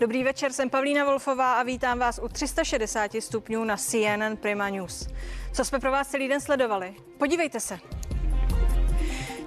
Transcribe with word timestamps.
Dobrý 0.00 0.24
večer, 0.24 0.52
jsem 0.52 0.70
Pavlína 0.70 1.04
Wolfová 1.04 1.54
a 1.54 1.62
vítám 1.62 1.98
vás 1.98 2.20
u 2.22 2.28
360 2.28 3.10
stupňů 3.20 3.64
na 3.64 3.76
CNN 3.76 4.36
Prima 4.40 4.68
News. 4.68 5.08
Co 5.52 5.64
jsme 5.64 5.80
pro 5.80 5.90
vás 5.90 6.08
celý 6.08 6.28
den 6.28 6.40
sledovali? 6.40 6.94
Podívejte 7.18 7.60
se. 7.60 7.78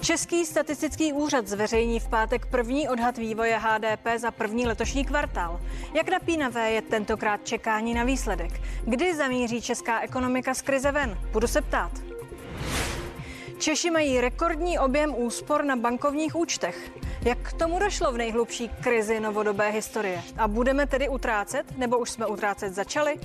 Český 0.01 0.45
statistický 0.45 1.13
úřad 1.13 1.47
zveřejní 1.47 1.99
v 1.99 2.07
pátek 2.07 2.45
první 2.45 2.89
odhad 2.89 3.17
vývoje 3.17 3.57
HDP 3.57 4.07
za 4.17 4.31
první 4.31 4.67
letošní 4.67 5.05
kvartál. 5.05 5.61
Jak 5.93 6.09
napínavé 6.09 6.71
je 6.71 6.81
tentokrát 6.81 7.47
čekání 7.47 7.93
na 7.93 8.03
výsledek? 8.03 8.61
Kdy 8.83 9.15
zamíří 9.15 9.61
česká 9.61 9.99
ekonomika 9.99 10.53
z 10.53 10.61
krize 10.61 10.91
ven? 10.91 11.17
Budu 11.31 11.47
se 11.47 11.61
ptát. 11.61 11.91
Češi 13.59 13.91
mají 13.91 14.21
rekordní 14.21 14.79
objem 14.79 15.13
úspor 15.17 15.65
na 15.65 15.75
bankovních 15.75 16.35
účtech. 16.35 16.91
Jak 17.25 17.37
k 17.37 17.53
tomu 17.53 17.79
došlo 17.79 18.11
v 18.11 18.17
nejhlubší 18.17 18.69
krizi 18.69 19.19
novodobé 19.19 19.69
historie? 19.69 20.21
A 20.37 20.47
budeme 20.47 20.87
tedy 20.87 21.09
utrácet, 21.09 21.77
nebo 21.77 21.97
už 21.97 22.09
jsme 22.09 22.25
utrácet 22.25 22.73
začali? 22.73 23.15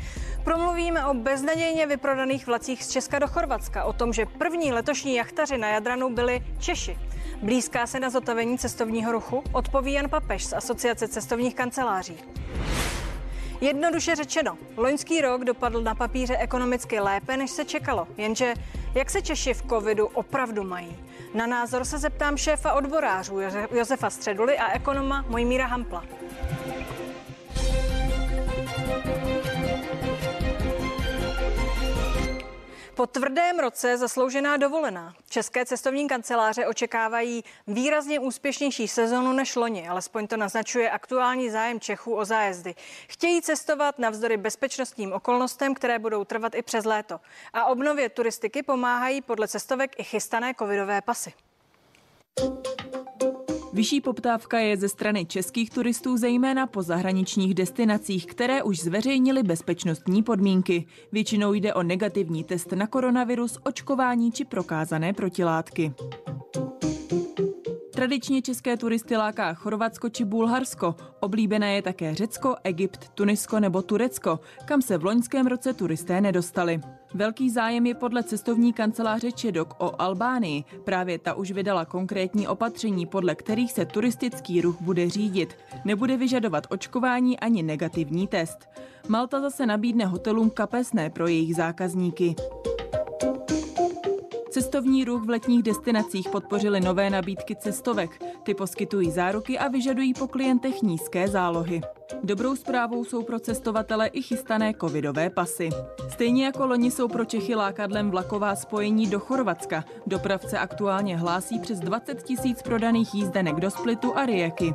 Promluvíme 0.45 1.07
o 1.07 1.15
beznadějně 1.15 1.87
vyprodaných 1.87 2.47
vlacích 2.47 2.84
z 2.84 2.91
Česka 2.91 3.19
do 3.19 3.29
Chorvatska, 3.29 3.84
o 3.84 3.93
tom, 3.93 4.12
že 4.12 4.27
první 4.27 4.73
letošní 4.73 5.15
jachtaři 5.15 5.59
na 5.59 5.69
Jadranu 5.69 6.15
byli 6.15 6.43
Češi. 6.59 6.98
Blízká 7.43 7.87
se 7.87 8.01
na 8.01 8.11
zotavení 8.11 8.59
cestovního 8.59 9.12
ruchu, 9.12 9.43
odpoví 9.53 9.93
Jan 9.93 10.09
Papež 10.09 10.45
z 10.45 10.53
Asociace 10.53 11.09
cestovních 11.09 11.55
kanceláří. 11.55 12.17
Jednoduše 13.61 14.15
řečeno, 14.15 14.59
loňský 14.77 15.20
rok 15.20 15.45
dopadl 15.45 15.83
na 15.83 15.95
papíře 15.95 16.37
ekonomicky 16.37 17.01
lépe, 17.01 17.37
než 17.37 17.51
se 17.51 17.65
čekalo. 17.65 18.09
Jenže 18.17 18.55
jak 18.95 19.11
se 19.11 19.23
Češi 19.23 19.55
v 19.55 19.62
covidu 19.62 20.06
opravdu 20.06 20.65
mají? 20.65 20.97
Na 21.34 21.47
názor 21.47 21.84
se 21.84 21.98
zeptám 21.98 22.37
šéfa 22.37 22.73
odborářů 22.73 23.41
Josefa 23.70 24.11
Středuly 24.11 24.59
a 24.59 24.73
ekonoma 24.73 25.25
Mojmíra 25.28 25.67
Hampla. 25.67 26.05
Po 32.95 33.06
tvrdém 33.06 33.59
roce 33.59 33.98
zasloužená 33.98 34.56
dovolená. 34.56 35.14
České 35.28 35.64
cestovní 35.64 36.09
kanceláře 36.09 36.67
očekávají 36.67 37.45
výrazně 37.67 38.20
úspěšnější 38.20 38.89
sezonu 38.89 39.33
než 39.33 39.56
loni, 39.56 39.89
alespoň 39.89 40.27
to 40.27 40.37
naznačuje 40.37 40.91
aktuální 40.91 41.50
zájem 41.50 41.81
Čechů 41.81 42.15
o 42.15 42.25
zájezdy. 42.25 42.75
Chtějí 43.09 43.42
cestovat 43.42 43.98
navzdory 43.98 44.37
bezpečnostním 44.37 45.12
okolnostem, 45.12 45.75
které 45.75 45.98
budou 45.98 46.25
trvat 46.25 46.55
i 46.55 46.62
přes 46.62 46.84
léto. 46.84 47.20
A 47.53 47.65
obnově 47.65 48.09
turistiky 48.09 48.62
pomáhají 48.62 49.22
podle 49.22 49.48
cestovek 49.48 50.00
i 50.00 50.05
chystané 50.05 50.55
covidové 50.59 51.00
pasy. 51.00 51.33
Vyšší 53.75 54.00
poptávka 54.00 54.58
je 54.58 54.77
ze 54.77 54.89
strany 54.89 55.27
českých 55.27 55.70
turistů 55.70 56.17
zejména 56.17 56.67
po 56.67 56.83
zahraničních 56.83 57.55
destinacích, 57.55 58.27
které 58.27 58.62
už 58.62 58.81
zveřejnili 58.81 59.42
bezpečnostní 59.42 60.22
podmínky. 60.22 60.86
Většinou 61.12 61.53
jde 61.53 61.75
o 61.75 61.83
negativní 61.83 62.44
test 62.44 62.72
na 62.72 62.86
koronavirus, 62.86 63.58
očkování 63.62 64.33
či 64.33 64.44
prokázané 64.44 65.12
protilátky. 65.12 65.94
Tradičně 67.94 68.42
české 68.42 68.77
turisty 68.77 69.16
láká 69.16 69.55
Chorvatsko 69.55 70.09
či 70.09 70.25
Bulharsko. 70.25 70.94
Oblíbené 71.20 71.75
je 71.75 71.83
také 71.83 72.14
Řecko, 72.14 72.56
Egypt, 72.64 73.09
Tunisko 73.14 73.61
nebo 73.61 73.83
Turecko, 73.83 74.41
kam 74.64 74.83
se 74.83 74.98
v 74.98 75.05
loňském 75.05 75.47
roce 75.47 75.75
turisté 75.75 76.20
nedostali. 76.20 76.81
Velký 77.15 77.51
zájem 77.51 77.87
je 77.87 77.95
podle 77.95 78.23
cestovní 78.23 78.73
kanceláře 78.73 79.33
Čedok 79.33 79.75
o 79.79 80.01
Albánii. 80.03 80.65
Právě 80.84 81.19
ta 81.19 81.34
už 81.34 81.51
vydala 81.51 81.84
konkrétní 81.84 82.48
opatření, 82.48 83.06
podle 83.06 83.34
kterých 83.34 83.73
se 83.73 83.87
turistický 83.87 84.61
ruch 84.61 84.77
bude 84.81 85.11
řídit. 85.11 85.56
Nebude 85.84 86.17
vyžadovat 86.17 86.67
očkování 86.71 87.41
ani 87.41 87.62
negativní 87.62 88.27
test. 88.27 88.69
Malta 89.09 89.41
zase 89.41 89.66
nabídne 89.66 90.06
hotelům 90.06 90.50
kapesné 90.50 91.11
pro 91.11 91.27
jejich 91.27 91.56
zákazníky. 91.56 92.34
Cestovní 94.54 95.04
ruch 95.04 95.22
v 95.22 95.28
letních 95.28 95.62
destinacích 95.62 96.28
podpořili 96.28 96.81
nové 96.81 97.10
nabídky 97.10 97.56
cestovek. 97.56 98.22
Ty 98.42 98.54
poskytují 98.54 99.10
záruky 99.10 99.59
a 99.59 99.69
vyžadují 99.69 100.15
po 100.15 100.28
klientech 100.28 100.82
nízké 100.82 101.28
zálohy. 101.28 101.81
Dobrou 102.25 102.56
zprávou 102.56 103.04
jsou 103.04 103.22
pro 103.22 103.41
cestovatele 103.41 104.06
i 104.06 104.22
chystané 104.22 104.72
covidové 104.81 105.31
pasy. 105.31 105.70
Stejně 106.09 106.44
jako 106.44 106.66
loni 106.66 106.91
jsou 106.91 107.09
pro 107.09 107.25
Čechy 107.25 107.54
lákadlem 107.54 108.10
vlaková 108.10 108.56
spojení 108.56 109.06
do 109.06 109.20
Chorvatska. 109.20 109.84
Dopravce 110.06 110.59
aktuálně 110.59 111.16
hlásí 111.16 111.59
přes 111.59 111.81
20 111.81 112.22
tisíc 112.22 112.62
prodaných 112.62 113.14
jízdenek 113.14 113.54
do 113.54 113.70
Splitu 113.70 114.16
a 114.19 114.26
Rijeky. 114.26 114.75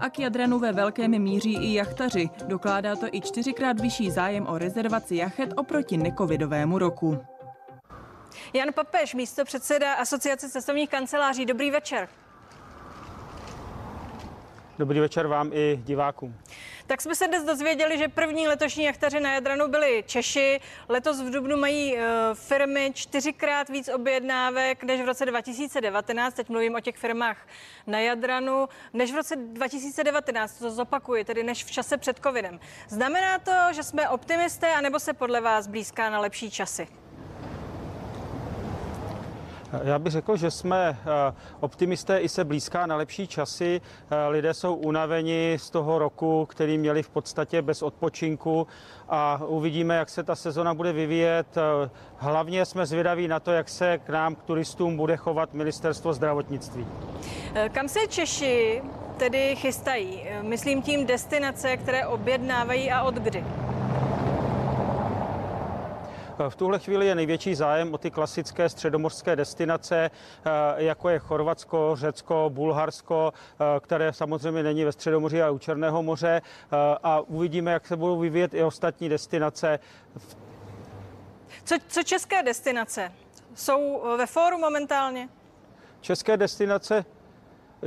A 0.00 0.10
k 0.10 0.18
Jadranu 0.18 0.58
ve 0.58 0.72
velkém 0.72 1.22
míří 1.22 1.54
i 1.54 1.74
jachtaři. 1.74 2.30
Dokládá 2.46 2.96
to 2.96 3.06
i 3.12 3.20
čtyřikrát 3.20 3.80
vyšší 3.80 4.10
zájem 4.10 4.46
o 4.46 4.58
rezervaci 4.58 5.16
jachet 5.16 5.52
oproti 5.56 5.96
necovidovému 5.96 6.78
roku. 6.78 7.18
Jan 8.52 8.72
Papež, 8.72 9.14
místo 9.14 9.44
předseda 9.44 9.94
Asociace 9.94 10.50
cestovních 10.50 10.90
kanceláří. 10.90 11.46
Dobrý 11.46 11.70
večer. 11.70 12.08
Dobrý 14.78 15.00
večer 15.00 15.26
vám 15.26 15.50
i 15.52 15.80
divákům. 15.84 16.36
Tak 16.86 17.00
jsme 17.00 17.14
se 17.14 17.28
dnes 17.28 17.44
dozvěděli, 17.44 17.98
že 17.98 18.08
první 18.08 18.48
letošní 18.48 18.84
jachtaři 18.84 19.20
na 19.20 19.32
Jadranu 19.32 19.68
byli 19.68 20.04
Češi. 20.06 20.60
Letos 20.88 21.20
v 21.22 21.30
Dubnu 21.30 21.56
mají 21.56 21.94
uh, 21.94 22.00
firmy 22.34 22.90
čtyřikrát 22.94 23.68
víc 23.68 23.88
objednávek 23.88 24.84
než 24.84 25.00
v 25.00 25.04
roce 25.04 25.26
2019. 25.26 26.34
Teď 26.34 26.48
mluvím 26.48 26.74
o 26.74 26.80
těch 26.80 26.96
firmách 26.96 27.46
na 27.86 27.98
Jadranu. 27.98 28.68
Než 28.92 29.12
v 29.12 29.16
roce 29.16 29.36
2019, 29.36 30.58
to 30.58 30.70
zopakuji, 30.70 31.24
tedy 31.24 31.42
než 31.42 31.64
v 31.64 31.70
čase 31.70 31.98
před 31.98 32.18
covidem. 32.18 32.60
Znamená 32.88 33.38
to, 33.38 33.52
že 33.72 33.82
jsme 33.82 34.08
optimisté, 34.08 34.72
anebo 34.72 35.00
se 35.00 35.12
podle 35.12 35.40
vás 35.40 35.66
blízká 35.66 36.10
na 36.10 36.20
lepší 36.20 36.50
časy? 36.50 36.88
Já 39.84 39.98
bych 39.98 40.12
řekl, 40.12 40.36
že 40.36 40.50
jsme 40.50 40.98
eh, 41.00 41.34
optimisté 41.60 42.18
i 42.18 42.28
se 42.28 42.44
blízká 42.44 42.86
na 42.86 42.96
lepší 42.96 43.26
časy. 43.26 43.80
Eh, 44.10 44.28
lidé 44.28 44.54
jsou 44.54 44.74
unaveni 44.74 45.56
z 45.60 45.70
toho 45.70 45.98
roku, 45.98 46.46
který 46.46 46.78
měli 46.78 47.02
v 47.02 47.08
podstatě 47.08 47.62
bez 47.62 47.82
odpočinku 47.82 48.66
a 49.08 49.40
uvidíme, 49.46 49.96
jak 49.96 50.08
se 50.08 50.22
ta 50.22 50.34
sezona 50.34 50.74
bude 50.74 50.92
vyvíjet. 50.92 51.46
Eh, 51.56 51.90
hlavně 52.16 52.64
jsme 52.64 52.86
zvědaví 52.86 53.28
na 53.28 53.40
to, 53.40 53.52
jak 53.52 53.68
se 53.68 53.98
k 53.98 54.08
nám, 54.08 54.34
k 54.34 54.42
turistům, 54.42 54.96
bude 54.96 55.16
chovat 55.16 55.54
ministerstvo 55.54 56.12
zdravotnictví. 56.12 56.86
Kam 57.72 57.88
se 57.88 58.00
Češi 58.08 58.82
tedy 59.16 59.56
chystají? 59.56 60.28
Myslím 60.42 60.82
tím 60.82 61.06
destinace, 61.06 61.76
které 61.76 62.06
objednávají 62.06 62.90
a 62.90 63.02
od 63.02 63.14
kdy? 63.14 63.44
V 66.48 66.56
tuhle 66.56 66.78
chvíli 66.78 67.06
je 67.06 67.14
největší 67.14 67.54
zájem 67.54 67.94
o 67.94 67.98
ty 67.98 68.10
klasické 68.10 68.68
středomořské 68.68 69.36
destinace, 69.36 70.10
eh, 70.10 70.50
jako 70.76 71.08
je 71.08 71.18
Chorvatsko, 71.18 71.96
Řecko, 71.96 72.50
Bulharsko, 72.54 73.32
eh, 73.34 73.80
které 73.80 74.12
samozřejmě 74.12 74.62
není 74.62 74.84
ve 74.84 74.92
Středomoří, 74.92 75.42
ale 75.42 75.50
u 75.50 75.58
Černého 75.58 76.02
moře. 76.02 76.42
Eh, 76.42 76.76
a 77.02 77.20
uvidíme, 77.20 77.72
jak 77.72 77.86
se 77.86 77.96
budou 77.96 78.18
vyvíjet 78.18 78.54
i 78.54 78.62
ostatní 78.62 79.08
destinace. 79.08 79.78
Co, 81.64 81.76
co 81.88 82.02
české 82.02 82.42
destinace? 82.42 83.12
Jsou 83.54 84.02
ve 84.16 84.26
fóru 84.26 84.58
momentálně? 84.58 85.28
České 86.00 86.36
destinace 86.36 87.04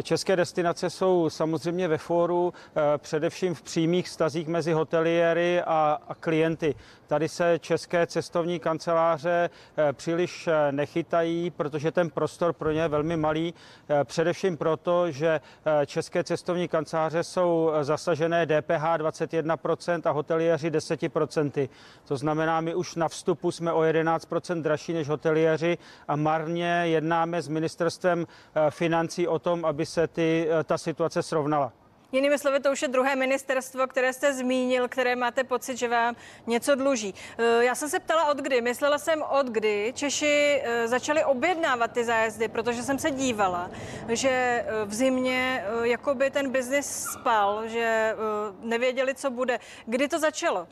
České 0.04 0.36
destinace 0.36 0.90
jsou 0.90 1.30
samozřejmě 1.30 1.88
ve 1.88 1.98
fóru, 1.98 2.54
především 2.98 3.56
v 3.56 3.62
přímých 3.62 4.10
stazích 4.10 4.48
mezi 4.48 4.74
hoteliéry 4.74 5.62
a, 5.62 5.98
a 6.08 6.16
klienty. 6.16 6.76
Tady 7.12 7.30
se 7.30 7.60
české 7.60 8.08
cestovní 8.08 8.60
kanceláře 8.60 9.50
eh, 9.78 9.94
příliš 9.94 10.48
eh, 10.48 10.72
nechytají, 10.72 11.50
protože 11.50 11.92
ten 11.92 12.10
prostor 12.10 12.54
pro 12.54 12.72
ně 12.72 12.82
je 12.82 12.88
velmi 12.88 13.18
malý, 13.18 13.54
eh, 13.90 14.04
především 14.04 14.58
proto, 14.58 15.12
že 15.12 15.42
české 15.86 16.24
cestovní 16.24 16.68
kanceláře 16.68 17.24
jsou 17.24 17.72
zasažené 17.82 18.46
DPH 18.46 18.98
21% 18.98 20.02
a 20.06 20.12
hoteliéři 20.12 20.70
10%. 20.70 21.70
To 22.06 22.18
znamená, 22.18 22.62
my 22.62 22.76
už 22.76 22.96
na 22.96 23.08
vstupu 23.08 23.52
jsme 23.52 23.74
o 23.74 23.82
11% 23.82 24.62
dražší 24.62 24.94
než 24.94 25.10
hoteliéři 25.10 25.78
a 26.08 26.16
marně 26.16 26.82
jednáme 26.86 27.42
s 27.42 27.48
ministerstvem 27.48 28.28
financí 28.70 29.28
o 29.28 29.40
tom, 29.40 29.66
aby 29.66 29.86
se 29.86 30.08
ty, 30.08 30.48
ta 30.64 30.78
situace 30.78 31.24
srovnala. 31.24 31.72
Jinými 32.12 32.40
slovy, 32.40 32.60
to 32.60 32.72
už 32.72 32.82
je 32.82 32.88
druhé 32.88 33.16
ministerstvo, 33.16 33.88
které 33.88 34.14
jste 34.14 34.34
zmínil, 34.34 34.88
které 34.88 35.16
máte 35.16 35.44
pocit, 35.44 35.78
že 35.78 35.88
vám 35.88 36.16
něco 36.48 36.76
dluží. 36.76 37.14
Eh, 37.38 37.66
já 37.66 37.76
jsem 37.76 37.90
se 37.90 38.00
ptala 38.00 38.26
od 38.26 38.38
kdy. 38.38 38.62
Myslela 38.62 38.98
jsem 38.98 39.24
od 39.30 39.48
kdy 39.48 39.94
Češi 39.96 40.62
eh, 40.64 40.88
začali 40.88 41.24
objednávat 41.24 41.92
ty 41.92 42.04
zájezdy, 42.04 42.48
protože 42.48 42.84
jsem 42.84 43.00
se 43.00 43.12
dívala, 43.12 43.72
že 44.10 44.30
eh, 44.30 44.66
v 44.86 44.94
zimě 44.94 45.66
jakoby 45.84 46.32
ten 46.32 46.52
biznis 46.52 47.08
spal, 47.14 47.68
že 47.68 48.16
nevěděli, 48.64 49.16
co 49.16 49.30
bude. 49.30 49.60
Kdy 49.86 50.08
to 50.08 50.20
začalo? 50.20 50.68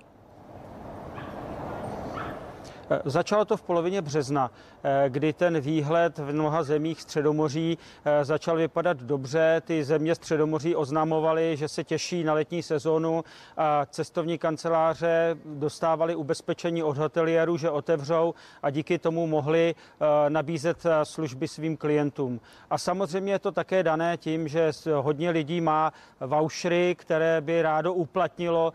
Eh, 2.92 3.02
začalo 3.06 3.46
to 3.46 3.58
v 3.58 3.62
polovině 3.62 4.02
března, 4.02 4.52
eh, 4.84 5.10
kdy 5.10 5.34
ten 5.34 5.60
výhled 5.60 6.18
v 6.18 6.34
mnoha 6.34 6.64
zemích 6.64 7.02
Středomoří 7.02 7.78
eh, 8.06 8.26
začal 8.26 8.58
vypadat 8.58 8.98
dobře. 8.98 9.62
Ty 9.66 9.84
země 9.84 10.16
Středomoří 10.16 10.76
oznamovaly, 10.76 11.58
že 11.58 11.68
se 11.68 11.84
těší 11.84 12.24
na 12.24 12.34
letní 12.34 12.64
sezónu 12.64 13.24
a 13.58 13.86
cestovní 13.86 14.38
kanceláře 14.38 15.38
dostávali 15.46 16.16
ubezpečení 16.16 16.84
od 16.84 16.98
hotelierů, 16.98 17.58
že 17.58 17.70
otevřou 17.70 18.34
a 18.64 18.70
díky 18.70 19.00
tomu 19.00 19.28
mohli 19.28 19.76
nabízet 20.30 20.84
služby 21.04 21.48
svým 21.48 21.78
klientům. 21.78 22.40
A 22.70 22.78
samozřejmě 22.78 23.34
je 23.34 23.40
to 23.40 23.52
také 23.52 23.84
dané 23.84 24.18
tím, 24.18 24.48
že 24.48 24.72
hodně 24.96 25.30
lidí 25.30 25.62
má 25.62 25.94
vouchery, 26.20 26.96
které 27.00 27.42
by 27.42 27.62
rádo 27.62 27.94
uplatnilo 27.94 28.74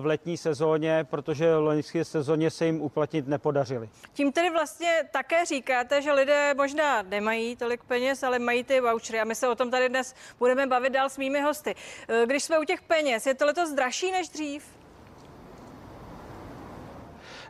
v 0.00 0.06
letní 0.06 0.36
sezóně, 0.36 1.06
protože 1.10 1.56
v 1.56 1.60
loňské 1.60 2.04
sezóně 2.04 2.50
se 2.50 2.66
jim 2.66 2.80
uplatnit 2.80 3.28
nepodařilo 3.28 3.51
podařily. 3.52 3.88
Tím 4.12 4.32
tedy 4.32 4.50
vlastně 4.50 5.08
také 5.10 5.44
říkáte, 5.44 6.02
že 6.02 6.12
lidé 6.12 6.54
možná 6.54 7.02
nemají 7.02 7.56
tolik 7.56 7.84
peněz, 7.84 8.22
ale 8.22 8.38
mají 8.38 8.64
ty 8.64 8.80
vouchery 8.80 9.20
a 9.20 9.24
my 9.24 9.34
se 9.34 9.48
o 9.48 9.54
tom 9.54 9.70
tady 9.70 9.88
dnes 9.88 10.14
budeme 10.38 10.66
bavit 10.66 10.92
dál 10.92 11.10
s 11.10 11.18
mými 11.18 11.40
hosty. 11.40 11.74
Eh, 12.08 12.26
když 12.26 12.44
jsme 12.44 12.58
u 12.58 12.64
těch 12.64 12.82
peněz, 12.82 13.26
je 13.26 13.34
to 13.34 13.46
letos 13.46 13.72
dražší 13.72 14.10
než 14.10 14.28
dřív? 14.28 14.81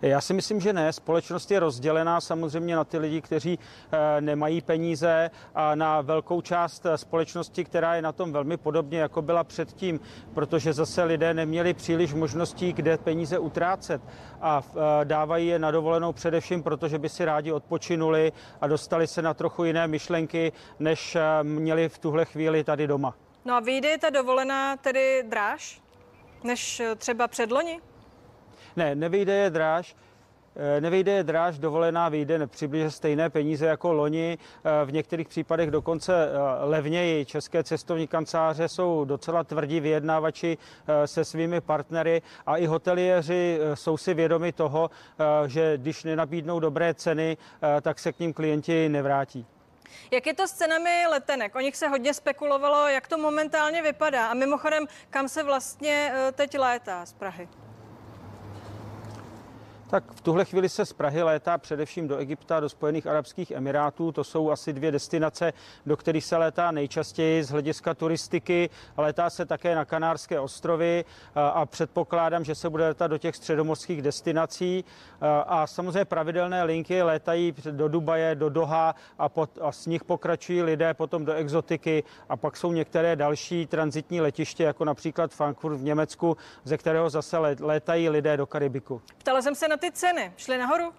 Já 0.02 0.20
si 0.20 0.34
myslím, 0.34 0.60
že 0.60 0.72
ne. 0.72 0.92
Společnost 0.92 1.50
je 1.50 1.60
rozdělená 1.60 2.20
samozřejmě 2.20 2.76
na 2.76 2.84
ty 2.84 2.98
lidi, 2.98 3.20
kteří 3.20 3.58
eh, 3.58 4.20
nemají 4.20 4.60
peníze 4.60 5.30
a 5.54 5.74
na 5.74 6.00
velkou 6.00 6.40
část 6.40 6.86
eh, 6.86 6.98
společnosti, 6.98 7.64
která 7.64 7.94
je 7.94 8.02
na 8.02 8.12
tom 8.12 8.32
velmi 8.32 8.56
podobně, 8.56 8.98
jako 8.98 9.22
byla 9.22 9.44
předtím, 9.44 10.00
protože 10.34 10.72
zase 10.72 11.04
lidé 11.04 11.34
neměli 11.34 11.74
příliš 11.74 12.14
možností, 12.14 12.72
kde 12.72 12.98
peníze 12.98 13.38
utrácet 13.38 14.02
a 14.40 14.62
eh, 14.66 15.04
dávají 15.04 15.46
je 15.46 15.58
na 15.58 15.70
dovolenou 15.70 16.12
především, 16.12 16.62
protože 16.62 16.98
by 16.98 17.08
si 17.08 17.24
rádi 17.24 17.52
odpočinuli 17.52 18.32
a 18.60 18.66
dostali 18.66 19.06
se 19.06 19.22
na 19.22 19.34
trochu 19.34 19.64
jiné 19.64 19.86
myšlenky, 19.86 20.52
než 20.78 21.16
měli 21.42 21.88
v 21.88 21.98
tuhle 21.98 22.24
chvíli 22.24 22.64
tady 22.64 22.86
doma. 22.86 23.14
No 23.44 23.54
a 23.54 23.60
vyjde 23.60 23.98
ta 23.98 24.10
dovolená 24.10 24.76
tedy 24.76 25.24
dráž 25.28 25.82
než 26.44 26.82
třeba 26.96 27.28
předloni? 27.28 27.80
Ne, 28.76 28.94
nevyjde 28.94 29.34
je 29.34 29.50
dráž. 29.50 29.96
Eh, 30.56 30.80
nevyjde 30.80 31.12
je 31.12 31.24
dráž, 31.24 31.58
dovolená 31.58 32.08
vyjde 32.08 32.46
přibližně 32.46 32.90
stejné 32.90 33.30
peníze 33.30 33.66
jako 33.66 33.92
loni, 33.92 34.38
eh, 34.64 34.84
v 34.84 34.92
některých 34.92 35.28
případech 35.28 35.70
dokonce 35.70 36.12
eh, 36.14 36.64
levněji. 36.64 37.24
České 37.24 37.64
cestovní 37.64 38.06
kanceláře 38.06 38.68
jsou 38.68 39.04
docela 39.04 39.44
tvrdí 39.44 39.80
vyjednávači 39.80 40.58
se 41.04 41.24
svými 41.24 41.60
partnery 41.60 42.22
a 42.46 42.56
i 42.56 42.66
hoteliéři 42.66 43.58
jsou 43.74 43.96
si 43.96 44.14
vědomi 44.14 44.52
toho, 44.52 44.90
že 45.46 45.78
když 45.78 46.04
nenabídnou 46.04 46.60
dobré 46.60 46.94
ceny, 46.94 47.36
tak 47.82 47.98
se 47.98 48.12
k 48.12 48.18
ním 48.18 48.32
klienti 48.32 48.88
nevrátí. 48.88 49.46
Jak 50.10 50.26
je 50.26 50.34
to 50.34 50.48
s 50.48 50.52
cenami 50.52 51.06
letenek? 51.10 51.54
O 51.54 51.60
nich 51.60 51.76
se 51.76 51.88
hodně 51.88 52.14
spekulovalo, 52.14 52.88
jak 52.88 53.08
to 53.08 53.18
momentálně 53.18 53.82
vypadá. 53.82 54.26
A 54.26 54.34
mimochodem, 54.34 54.86
kam 55.10 55.28
se 55.28 55.42
vlastně 55.42 56.12
teď 56.32 56.58
létá 56.58 57.06
z 57.06 57.12
Prahy? 57.12 57.48
Tak 59.92 60.12
v 60.12 60.20
tuhle 60.20 60.44
chvíli 60.44 60.68
se 60.68 60.86
z 60.86 60.92
Prahy 60.92 61.22
létá 61.22 61.58
především 61.58 62.08
do 62.08 62.16
Egypta, 62.16 62.60
do 62.60 62.68
Spojených 62.68 63.06
Arabských 63.06 63.50
Emirátů. 63.50 64.12
To 64.12 64.24
jsou 64.24 64.50
asi 64.50 64.72
dvě 64.72 64.90
destinace, 64.90 65.52
do 65.86 65.96
kterých 65.96 66.24
se 66.24 66.36
létá 66.36 66.70
nejčastěji 66.70 67.44
z 67.44 67.50
hlediska 67.50 67.94
turistiky. 67.94 68.70
Létá 68.96 69.30
se 69.30 69.46
také 69.46 69.74
na 69.74 69.84
Kanárské 69.84 70.40
ostrovy 70.40 71.04
a 71.34 71.66
předpokládám, 71.66 72.44
že 72.44 72.54
se 72.54 72.70
bude 72.70 72.88
létat 72.88 73.06
do 73.06 73.18
těch 73.18 73.36
středomorských 73.36 74.02
destinací. 74.02 74.84
A 75.46 75.66
samozřejmě 75.66 76.04
pravidelné 76.04 76.64
linky 76.64 77.02
létají 77.02 77.54
do 77.70 77.88
Dubaje, 77.88 78.34
do 78.34 78.48
Doha 78.48 78.94
a, 79.18 79.28
pod, 79.28 79.50
a 79.60 79.72
z 79.72 79.86
nich 79.86 80.04
pokračují 80.04 80.62
lidé 80.62 80.94
potom 80.94 81.24
do 81.24 81.32
exotiky 81.32 82.04
a 82.28 82.36
pak 82.36 82.56
jsou 82.56 82.72
některé 82.72 83.16
další 83.16 83.66
transitní 83.66 84.20
letiště, 84.20 84.64
jako 84.64 84.84
například 84.84 85.32
Frankfurt 85.32 85.76
v 85.76 85.82
Německu, 85.82 86.36
ze 86.64 86.76
kterého 86.76 87.10
zase 87.10 87.38
létají 87.60 88.08
lidé 88.08 88.36
do 88.36 88.46
Karibiku. 88.46 89.02
Ptala 89.18 89.42
jsem 89.42 89.54
se 89.54 89.68
na 89.68 89.81
ty 89.82 89.92
ceny? 89.92 90.32
Šly 90.36 90.58
nahoru? 90.58 90.92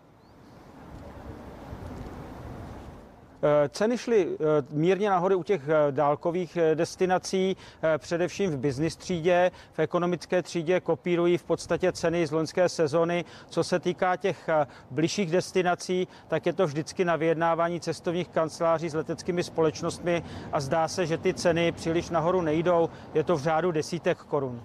Eh, 3.45 3.69
ceny 3.69 3.97
šly 3.97 4.27
eh, 4.27 4.45
mírně 4.69 5.09
nahoru 5.09 5.37
u 5.37 5.43
těch 5.43 5.61
eh, 5.67 5.91
dálkových 5.91 6.57
destinací, 6.73 7.57
především 7.97 8.51
v 8.51 8.57
business 8.57 8.95
třídě. 8.95 9.51
V 9.73 9.79
ekonomické 9.79 10.41
třídě 10.41 10.79
kopírují 10.79 11.37
v 11.37 11.43
podstatě 11.43 11.91
ceny 11.91 12.27
z 12.27 12.31
loňské 12.31 12.69
sezony. 12.69 13.25
Co 13.49 13.63
se 13.63 13.79
týká 13.79 14.15
těch 14.15 14.49
bližších 14.91 15.31
destinací, 15.31 16.07
tak 16.27 16.45
je 16.45 16.53
to 16.53 16.67
vždycky 16.67 17.05
na 17.05 17.15
vyjednávání 17.15 17.79
cestovních 17.79 18.29
kanceláří 18.29 18.89
s 18.89 18.93
leteckými 18.93 19.43
společnostmi 19.43 20.23
a 20.51 20.59
zdá 20.59 20.87
se, 20.87 21.05
že 21.05 21.17
ty 21.17 21.33
ceny 21.33 21.71
příliš 21.71 22.09
nahoru 22.09 22.41
nejdou. 22.41 22.89
Je 23.13 23.23
to 23.23 23.35
v 23.35 23.41
řádu 23.41 23.71
desítek 23.71 24.17
korun. 24.17 24.63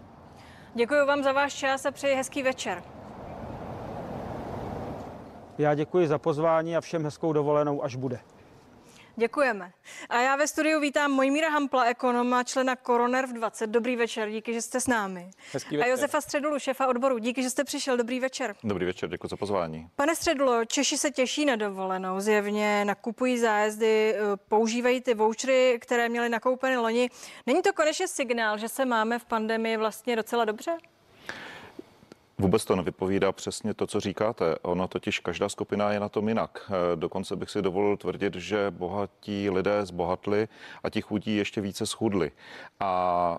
Děkuji 0.75 1.06
vám 1.06 1.23
za 1.23 1.32
váš 1.32 1.55
čas 1.55 1.87
a 1.87 1.91
přeji 1.91 2.15
hezký 2.15 2.43
večer. 2.43 2.98
Já 5.58 5.75
děkuji 5.75 6.08
za 6.08 6.19
pozvání 6.19 6.76
a 6.76 6.81
všem 6.81 7.05
hezkou 7.05 7.32
dovolenou, 7.32 7.84
až 7.84 7.96
bude. 7.96 8.20
Děkujeme. 9.16 9.72
A 10.08 10.20
já 10.20 10.37
ve 10.37 10.49
studiu 10.49 10.81
vítám 10.81 11.12
Mojmíra 11.12 11.50
Hampla, 11.50 11.84
ekonoma, 11.84 12.44
člena 12.44 12.76
Koroner 12.76 13.26
v 13.26 13.32
20. 13.32 13.66
Dobrý 13.66 13.96
večer, 13.96 14.31
díky, 14.31 14.55
že 14.55 14.62
jste 14.62 14.81
s 14.81 14.87
námi. 14.87 15.31
Hezký 15.52 15.76
večer. 15.76 15.88
A 15.88 15.90
Josefa 15.90 16.20
Středulu, 16.20 16.58
šéfa 16.58 16.87
odboru, 16.87 17.19
díky, 17.19 17.43
že 17.43 17.50
jste 17.50 17.64
přišel. 17.64 17.96
Dobrý 17.96 18.20
večer. 18.20 18.55
Dobrý 18.64 18.87
večer, 18.87 19.08
děkuji 19.08 19.28
za 19.28 19.37
pozvání. 19.37 19.88
Pane 19.96 20.16
Středulo, 20.16 20.64
Češi 20.64 20.99
se 20.99 21.10
těší 21.10 21.44
na 21.44 21.56
dovolenou, 21.56 22.20
zjevně 22.20 22.84
nakupují 22.84 23.38
zájezdy, 23.38 24.14
eh, 24.14 24.19
používají 24.49 25.00
ty 25.00 25.14
vouchery, 25.14 25.78
které 25.81 26.08
měli 26.08 26.28
nakoupeny 26.28 26.76
loni. 26.76 27.10
Není 27.46 27.62
to 27.62 27.72
konečně 27.72 28.08
signál, 28.08 28.58
že 28.58 28.69
se 28.69 28.84
máme 28.84 29.19
v 29.19 29.25
pandemii 29.25 29.76
vlastně 29.76 30.16
docela 30.16 30.44
dobře? 30.44 30.76
Vůbec 32.40 32.64
to 32.64 32.76
nevypovídá 32.76 33.32
přesně 33.32 33.75
to, 33.75 33.87
co 33.87 34.00
říkáte. 34.00 34.58
Ono 34.62 34.88
totiž 34.88 35.19
každá 35.19 35.49
skupina 35.49 35.93
je 35.93 36.00
na 36.00 36.08
tom 36.08 36.29
jinak. 36.29 36.70
Eh, 36.70 36.96
dokonce 36.96 37.37
bych 37.37 37.50
si 37.50 37.62
dovolil 37.62 37.96
tvrdit, 37.96 38.35
že 38.35 38.70
bohatí 38.70 39.50
lidé 39.50 39.87
zbohatli 39.87 40.49
a 40.82 40.90
ti 40.90 41.00
chudí 41.00 41.37
ještě 41.37 41.61
více 41.61 41.87
schudli. 41.87 42.32
A 42.81 43.38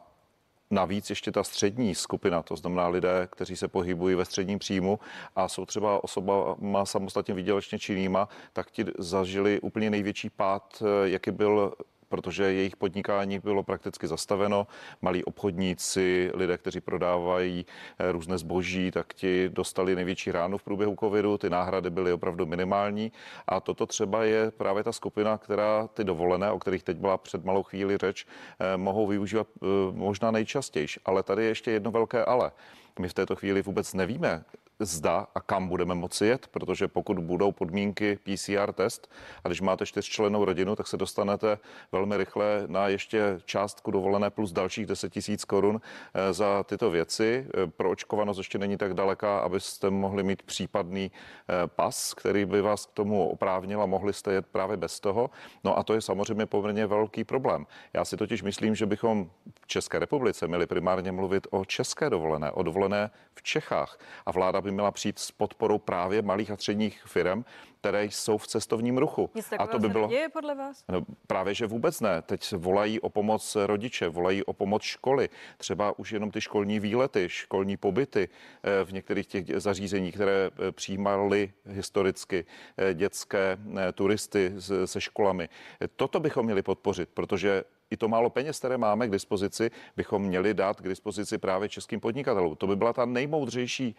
Navíc 0.72 1.10
ještě 1.10 1.32
ta 1.32 1.44
střední 1.44 1.96
skupina, 1.96 2.44
to 2.44 2.56
znamená 2.56 2.88
lidé, 2.88 3.28
kteří 3.32 3.56
se 3.56 3.68
pohybují 3.68 4.16
ve 4.16 4.26
středním 4.26 4.60
příjmu 4.60 5.00
a 5.36 5.48
jsou 5.48 5.66
třeba 5.66 6.04
osobama 6.04 6.86
samostatně 6.86 7.34
výdělečně 7.34 7.80
činnýma, 7.80 8.30
tak 8.54 8.72
ti 8.72 8.86
zažili 8.98 9.60
úplně 9.60 9.90
největší 9.90 10.30
pád, 10.30 10.84
eh, 10.84 11.10
jaký 11.10 11.32
byl 11.32 11.74
protože 12.10 12.44
jejich 12.44 12.76
podnikání 12.76 13.40
bylo 13.40 13.64
prakticky 13.64 14.08
zastaveno. 14.08 14.68
Malí 15.02 15.24
obchodníci, 15.24 16.32
lidé, 16.34 16.58
kteří 16.58 16.82
prodávají 16.82 17.66
eh, 18.00 18.12
různé 18.12 18.38
zboží, 18.38 18.92
tak 18.92 19.14
ti 19.14 19.50
dostali 19.50 19.96
největší 19.96 20.32
ránu 20.32 20.58
v 20.58 20.64
průběhu 20.64 20.96
covidu. 21.00 21.38
Ty 21.38 21.50
náhrady 21.50 21.90
byly 21.90 22.14
opravdu 22.14 22.46
minimální. 22.46 23.12
A 23.48 23.60
toto 23.60 23.86
třeba 23.86 24.24
je 24.24 24.52
právě 24.52 24.84
ta 24.84 24.92
skupina, 24.92 25.38
která 25.38 25.88
ty 25.88 26.04
dovolené, 26.04 26.52
o 26.52 26.60
kterých 26.60 26.84
teď 26.84 26.98
byla 26.98 27.18
před 27.18 27.46
malou 27.46 27.64
chvíli 27.64 27.98
řeč, 27.98 28.26
eh, 28.60 28.78
mohou 28.78 29.08
využívat 29.08 29.48
eh, 29.62 29.66
možná 29.92 30.32
nejčastěji. 30.32 30.88
Ale 31.06 31.24
tady 31.24 31.44
je 31.44 31.50
ještě 31.50 31.72
jedno 31.72 31.92
velké 31.92 32.26
ale. 32.26 32.52
My 33.00 33.10
v 33.10 33.14
této 33.14 33.36
chvíli 33.36 33.62
vůbec 33.62 33.94
nevíme, 33.94 34.44
zda 34.80 35.28
a 35.36 35.40
kam 35.40 35.68
budeme 35.68 35.96
moci 35.96 36.26
jet, 36.26 36.48
protože 36.48 36.88
pokud 36.88 37.20
budou 37.20 37.52
podmínky 37.52 38.20
PCR 38.24 38.74
test 38.74 39.12
a 39.44 39.48
když 39.48 39.62
máte 39.62 39.86
čtyřčlenou 39.86 40.46
rodinu, 40.46 40.76
tak 40.76 40.88
se 40.88 40.98
dostanete 40.98 41.58
velmi 41.92 42.18
rychle 42.18 42.64
na 42.68 42.88
ještě 42.88 43.40
částku 43.46 43.92
dovolené 43.92 44.30
plus 44.30 44.52
dalších 44.52 44.86
10 44.86 45.14
tisíc 45.14 45.46
korun 45.46 45.82
eh, 46.14 46.34
za 46.34 46.64
tyto 46.64 46.92
věci. 46.92 47.48
Eh, 47.48 47.68
pro 47.68 47.90
očkovanost 47.90 48.38
ještě 48.38 48.58
není 48.58 48.78
tak 48.78 48.94
daleká, 48.94 49.40
abyste 49.40 49.90
mohli 49.90 50.24
mít 50.24 50.44
případný 50.44 51.12
eh, 51.12 51.68
pas, 51.68 52.14
který 52.14 52.46
by 52.46 52.62
vás 52.62 52.86
k 52.86 52.92
tomu 52.92 53.30
oprávnil 53.30 53.82
a 53.82 53.86
mohli 53.86 54.14
jste 54.14 54.34
jet 54.34 54.46
právě 54.48 54.78
bez 54.78 55.00
toho. 55.00 55.30
No 55.64 55.78
a 55.78 55.84
to 55.84 55.94
je 55.94 56.02
samozřejmě 56.02 56.46
poměrně 56.46 56.88
velký 56.88 57.24
problém. 57.24 57.66
Já 57.94 58.06
si 58.06 58.18
totiž 58.18 58.44
myslím, 58.44 58.76
že 58.76 58.86
bychom 58.86 59.30
v 59.62 59.68
České 59.68 60.00
republice 60.00 60.48
měli 60.48 60.68
primárně 60.68 61.12
mluvit 61.12 61.48
o 61.52 61.66
české 61.66 62.10
dovolené, 62.10 62.52
o 62.52 62.64
dovolené 62.64 62.89
v 63.34 63.44
Čechách 63.44 64.00
a 64.26 64.32
vláda 64.32 64.62
by 64.62 64.70
by 64.70 64.74
měla 64.74 64.92
přijít 64.92 65.20
s 65.20 65.32
podporou 65.32 65.78
právě 65.78 66.22
malých 66.22 66.52
a 66.52 66.56
středních 66.56 67.04
firm, 67.06 67.44
které 67.82 68.06
jsou 68.06 68.38
v 68.38 68.48
cestovním 68.48 68.98
ruchu. 68.98 69.30
Nic 69.36 69.54
a 69.58 69.68
to 69.68 69.80
by 69.80 69.90
bylo 69.90 70.08
děje 70.08 70.30
podle 70.30 70.56
vás? 70.56 70.84
No, 70.90 71.02
právě, 71.28 71.54
že 71.54 71.68
vůbec 71.68 72.02
ne. 72.02 72.22
Teď 72.22 72.54
volají 72.54 73.00
o 73.00 73.10
pomoc 73.10 73.58
rodiče, 73.66 74.10
volají 74.10 74.44
o 74.44 74.54
pomoc 74.54 74.84
školy. 74.84 75.30
Třeba 75.58 76.00
už 76.00 76.12
jenom 76.12 76.32
ty 76.32 76.42
školní 76.42 76.80
výlety, 76.80 77.30
školní 77.30 77.78
pobyty 77.78 78.30
eh, 78.30 78.86
v 78.86 78.94
některých 78.94 79.28
těch 79.28 79.46
zařízeních, 79.56 80.16
které 80.16 80.50
eh, 80.52 80.72
přijímaly 80.72 81.54
historicky 81.66 82.46
eh, 82.78 82.94
dětské 82.94 83.58
turisty 83.94 84.54
se 84.86 85.02
školami. 85.02 85.50
Toto 85.96 86.20
bychom 86.20 86.46
měli 86.46 86.62
podpořit, 86.62 87.10
protože 87.14 87.64
i 87.92 87.98
to 87.98 88.08
málo 88.08 88.30
peněz, 88.30 88.60
které 88.60 88.78
máme 88.78 89.08
k 89.08 89.12
dispozici, 89.12 89.72
bychom 89.98 90.22
měli 90.22 90.54
dát 90.54 90.82
k 90.82 90.88
dispozici 90.88 91.38
právě 91.38 91.70
českým 91.70 92.00
podnikatelům. 92.00 92.56
To 92.56 92.68
by 92.68 92.76
byla 92.76 92.94
ta 92.94 93.06
nejmoudřejší 93.06 93.96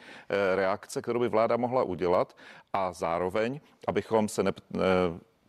reakce, 0.54 1.02
kterou 1.02 1.20
by 1.20 1.28
vláda 1.28 1.56
mohla 1.56 1.82
udělat 1.82 2.36
a 2.72 2.92
zároveň, 2.92 3.60
abychom 3.86 4.28
se 4.28 4.42
ne, 4.42 4.52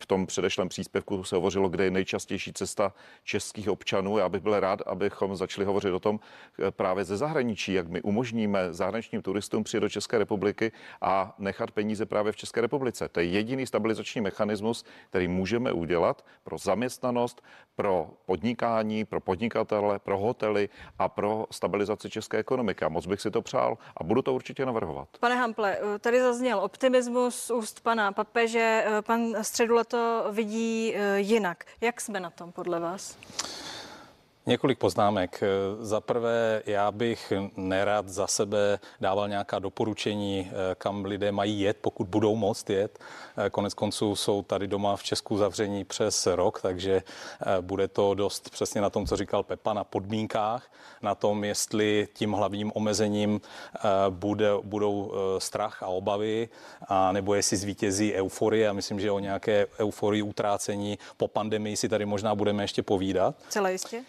v 0.02 0.06
tom 0.06 0.26
předešlém 0.26 0.68
příspěvku 0.68 1.24
se 1.24 1.36
hovořilo, 1.36 1.68
kde 1.68 1.84
je 1.84 1.90
nejčastější 1.90 2.52
cesta 2.52 2.92
českých 3.24 3.68
občanů. 3.68 4.18
Já 4.18 4.28
bych 4.28 4.42
byl 4.42 4.60
rád, 4.60 4.80
abychom 4.86 5.36
začali 5.36 5.64
hovořit 5.64 5.90
o 5.90 6.00
tom 6.00 6.20
eh, 6.58 6.70
právě 6.70 7.04
ze 7.04 7.16
zahraničí, 7.16 7.72
jak 7.72 7.88
my 7.88 8.02
umožníme 8.02 8.72
zahraničním 8.72 9.22
turistům 9.22 9.64
přijet 9.64 9.82
do 9.82 9.88
České 9.88 10.18
republiky 10.18 10.72
a 11.00 11.34
nechat 11.38 11.70
peníze 11.70 12.06
právě 12.06 12.32
v 12.32 12.36
České 12.36 12.60
republice. 12.60 13.08
To 13.08 13.20
je 13.20 13.26
jediný 13.26 13.66
stabilizační 13.66 14.20
mechanismus, 14.20 14.84
který 15.10 15.28
můžeme 15.28 15.72
udělat 15.72 16.24
pro 16.44 16.58
zaměstnanost, 16.58 17.42
pro 17.76 18.10
podnikání, 18.26 19.04
pro 19.04 19.20
podnikatele, 19.20 19.98
pro 19.98 20.18
hotely 20.18 20.68
a 20.98 21.08
pro 21.08 21.46
stabilizaci 21.50 22.10
české 22.10 22.38
ekonomiky. 22.38 22.84
A 22.84 22.88
moc 22.88 23.06
bych 23.06 23.20
si 23.20 23.30
to 23.30 23.42
přál 23.42 23.78
a 23.96 24.04
budu 24.04 24.22
to 24.22 24.34
určitě 24.34 24.66
navrhovat. 24.66 25.08
Pane 25.20 25.36
Hample, 25.36 25.78
eh, 25.78 25.98
tady 25.98 26.20
zazněl 26.20 26.58
optimismus 26.60 27.50
úst 27.50 27.80
pana 27.80 28.12
papeže. 28.12 28.84
Eh, 28.86 29.02
pan 29.02 29.34
Středulet 29.42 29.91
to 29.92 30.28
vidí 30.32 30.94
eh, 30.94 31.20
jinak. 31.20 31.64
Jak 31.80 32.00
jsme 32.00 32.20
na 32.20 32.30
tom 32.30 32.52
podle 32.52 32.80
vás? 32.80 33.16
Několik 34.46 34.78
poznámek. 34.78 35.42
Za 35.80 36.00
prvé, 36.00 36.62
já 36.66 36.90
bych 36.90 37.32
nerad 37.56 38.08
za 38.08 38.26
sebe 38.26 38.78
dával 39.00 39.28
nějaká 39.28 39.58
doporučení, 39.58 40.50
eh, 40.50 40.74
kam 40.74 41.04
lidé 41.04 41.32
mají 41.32 41.60
jet, 41.60 41.76
pokud 41.80 42.08
budou 42.08 42.36
moct 42.36 42.70
jet. 42.70 42.98
Eh, 43.36 43.50
konec 43.50 43.74
konců 43.74 44.16
jsou 44.16 44.42
tady 44.42 44.66
doma 44.66 44.96
v 44.96 45.02
Česku 45.02 45.36
zavření 45.36 45.84
přes 45.84 46.26
rok, 46.26 46.60
takže 46.60 47.02
eh, 47.02 47.60
bude 47.60 47.88
to 47.88 48.14
dost 48.14 48.50
přesně 48.50 48.80
na 48.80 48.90
tom, 48.90 49.06
co 49.06 49.16
říkal 49.16 49.42
Pepa, 49.42 49.72
na 49.72 49.84
podmínkách, 49.84 50.72
na 51.02 51.14
tom, 51.14 51.44
jestli 51.44 52.08
tím 52.12 52.32
hlavním 52.32 52.72
omezením 52.74 53.40
bude, 54.10 54.48
budou 54.62 55.12
strach 55.38 55.82
a 55.82 55.86
obavy, 55.86 56.48
a 56.88 57.12
nebo 57.12 57.34
jestli 57.34 57.56
zvítězí 57.56 58.14
euforie. 58.14 58.68
A 58.68 58.72
myslím, 58.72 59.00
že 59.00 59.10
o 59.10 59.18
nějaké 59.18 59.66
euforii 59.80 60.22
utrácení 60.22 60.98
po 61.16 61.28
pandemii 61.28 61.76
si 61.76 61.88
tady 61.88 62.06
možná 62.06 62.34
budeme 62.34 62.64
ještě 62.64 62.82
povídat. 62.82 63.34
Celé 63.48 63.72
jistě. 63.72 64.02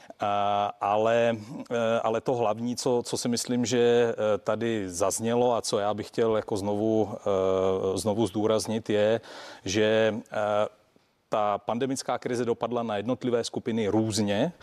Ale, 0.81 1.37
ale 2.03 2.21
to 2.21 2.33
hlavní, 2.33 2.75
co, 2.75 3.01
co 3.05 3.17
si 3.17 3.29
myslím, 3.29 3.65
že 3.65 4.15
tady 4.43 4.89
zaznělo 4.89 5.55
a 5.55 5.61
co 5.61 5.79
já 5.79 5.93
bych 5.93 6.07
chtěl 6.07 6.35
jako 6.35 6.57
znovu, 6.57 7.09
znovu 7.95 8.27
zdůraznit, 8.27 8.89
je, 8.89 9.21
že 9.65 10.15
ta 11.29 11.57
pandemická 11.57 12.17
krize 12.17 12.45
dopadla 12.45 12.83
na 12.83 12.97
jednotlivé 12.97 13.43
skupiny 13.43 13.87
různě. 13.87 14.53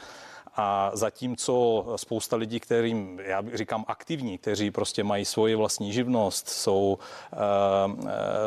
A 0.56 0.90
zatímco 0.94 1.86
spousta 1.96 2.36
lidí, 2.36 2.60
kterým 2.60 3.20
já 3.24 3.42
říkám 3.54 3.84
aktivní, 3.88 4.38
kteří 4.38 4.70
prostě 4.70 5.04
mají 5.04 5.24
svoji 5.24 5.54
vlastní 5.54 5.92
živnost, 5.92 6.48
jsou, 6.48 6.98
uh, 7.32 7.38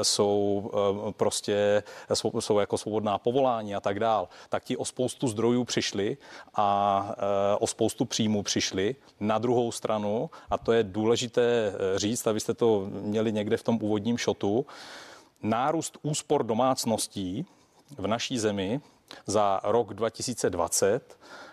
jsou 0.01 0.71
uh, 1.05 1.11
prostě 1.11 1.83
jsou, 2.39 2.59
jako 2.59 2.77
svobodná 2.77 3.17
povolání 3.17 3.75
a 3.75 3.79
tak 3.79 3.99
dál, 3.99 4.27
tak 4.49 4.63
ti 4.63 4.77
o 4.77 4.85
spoustu 4.85 5.27
zdrojů 5.27 5.63
přišli 5.63 6.17
a 6.55 7.15
o 7.59 7.67
spoustu 7.67 8.05
příjmů 8.05 8.43
přišli. 8.43 8.95
Na 9.19 9.37
druhou 9.37 9.71
stranu, 9.71 10.29
a 10.49 10.57
to 10.57 10.71
je 10.71 10.83
důležité 10.83 11.73
říct, 11.95 12.27
abyste 12.27 12.53
to 12.53 12.87
měli 12.89 13.31
někde 13.31 13.57
v 13.57 13.63
tom 13.63 13.79
úvodním 13.81 14.17
šotu, 14.17 14.65
nárůst 15.43 15.97
úspor 16.01 16.43
domácností 16.43 17.45
v 17.97 18.07
naší 18.07 18.39
zemi 18.39 18.81
za 19.25 19.59
rok 19.63 19.93
2020 19.93 21.17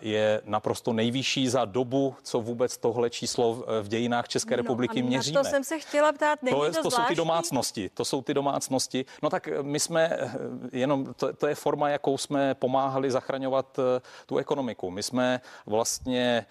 je 0.00 0.40
naprosto 0.44 0.92
nejvyšší 0.92 1.48
za 1.48 1.64
dobu, 1.64 2.14
co 2.22 2.40
vůbec 2.40 2.76
tohle 2.76 3.10
číslo 3.10 3.64
v 3.82 3.88
dějinách 3.88 4.28
České 4.28 4.56
no, 4.56 4.62
republiky 4.62 5.02
měříme. 5.02 5.34
Na 5.34 5.42
to 5.42 5.50
jsem 5.50 5.64
se 5.64 5.78
chtěla 5.78 6.12
ptát. 6.12 6.42
Není 6.42 6.60
to, 6.60 6.72
to, 6.72 6.82
to 6.82 6.90
jsou 6.90 7.02
ty 7.08 7.14
domácnosti. 7.14 7.90
To 7.94 8.04
jsou 8.04 8.22
ty 8.22 8.34
domácnosti. 8.34 9.04
No 9.22 9.30
tak 9.30 9.48
my 9.62 9.80
jsme 9.80 10.10
eh, 10.12 10.30
jenom, 10.72 11.14
to, 11.16 11.32
to 11.32 11.46
je 11.46 11.54
forma, 11.54 11.88
jakou 11.88 12.18
jsme 12.18 12.54
pomáhali 12.54 13.10
zachraňovat 13.10 13.78
eh, 13.78 14.00
tu 14.26 14.36
ekonomiku. 14.36 14.90
My 14.90 15.02
jsme 15.02 15.40
vlastně 15.66 16.46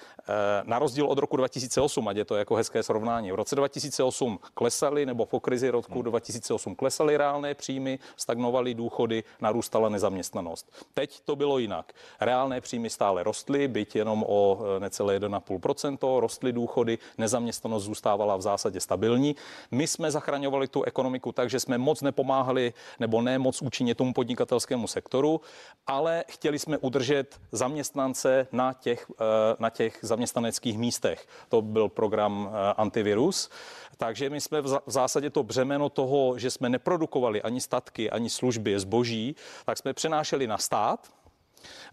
na 0.63 0.79
rozdíl 0.79 1.05
od 1.05 1.17
roku 1.17 1.37
2008, 1.37 2.07
ať 2.07 2.17
je 2.17 2.25
to 2.25 2.35
jako 2.35 2.55
hezké 2.55 2.83
srovnání, 2.83 3.31
v 3.31 3.35
roce 3.35 3.55
2008 3.55 4.39
klesaly, 4.53 5.05
nebo 5.05 5.25
po 5.25 5.39
krizi 5.39 5.69
roku 5.69 6.01
2008 6.01 6.75
klesaly 6.75 7.17
reálné 7.17 7.53
příjmy, 7.53 7.99
stagnovaly 8.15 8.73
důchody, 8.73 9.23
narůstala 9.41 9.89
nezaměstnanost. 9.89 10.71
Teď 10.93 11.19
to 11.19 11.35
bylo 11.35 11.59
jinak. 11.59 11.93
Reálné 12.21 12.61
příjmy 12.61 12.86
příjmy 12.87 12.89
stále 12.89 13.23
rostly, 13.23 13.67
byť 13.67 13.95
jenom 13.95 14.23
o 14.27 14.59
e, 14.77 14.79
necelé 14.79 15.19
1,5%, 15.19 16.19
rostly 16.19 16.53
důchody, 16.53 16.97
nezaměstnanost 17.17 17.83
zůstávala 17.83 18.37
v 18.37 18.41
zásadě 18.41 18.79
stabilní. 18.79 19.35
My 19.71 19.87
jsme 19.87 20.11
zachraňovali 20.11 20.67
tu 20.67 20.83
ekonomiku 20.83 21.31
tak, 21.31 21.49
že 21.49 21.59
jsme 21.59 21.77
moc 21.77 22.01
nepomáhali 22.01 22.73
nebo 22.99 23.21
ne 23.21 23.39
moc 23.39 23.61
účinně 23.61 23.95
tomu 23.95 24.13
podnikatelskému 24.13 24.87
sektoru, 24.87 25.41
ale 25.87 26.23
chtěli 26.29 26.59
jsme 26.59 26.77
udržet 26.77 27.39
zaměstnance 27.51 28.47
na 28.51 28.73
těch, 28.73 29.05
e, 29.19 29.55
na 29.59 29.69
těch 29.69 29.99
zaměstnaneckých 30.01 30.77
místech. 30.77 31.27
To 31.49 31.61
byl 31.61 31.89
program 31.89 32.47
e, 32.47 32.73
antivirus. 32.73 33.49
Takže 33.97 34.29
my 34.29 34.41
jsme 34.41 34.61
v 34.61 34.79
zásadě 34.87 35.29
to 35.29 35.43
břemeno 35.43 35.89
toho, 35.89 36.37
že 36.37 36.51
jsme 36.51 36.69
neprodukovali 36.69 37.41
ani 37.41 37.61
statky, 37.61 38.09
ani 38.09 38.29
služby, 38.29 38.79
zboží, 38.79 39.35
tak 39.65 39.77
jsme 39.77 39.93
přenášeli 39.93 40.47
na 40.47 40.57
stát, 40.57 41.16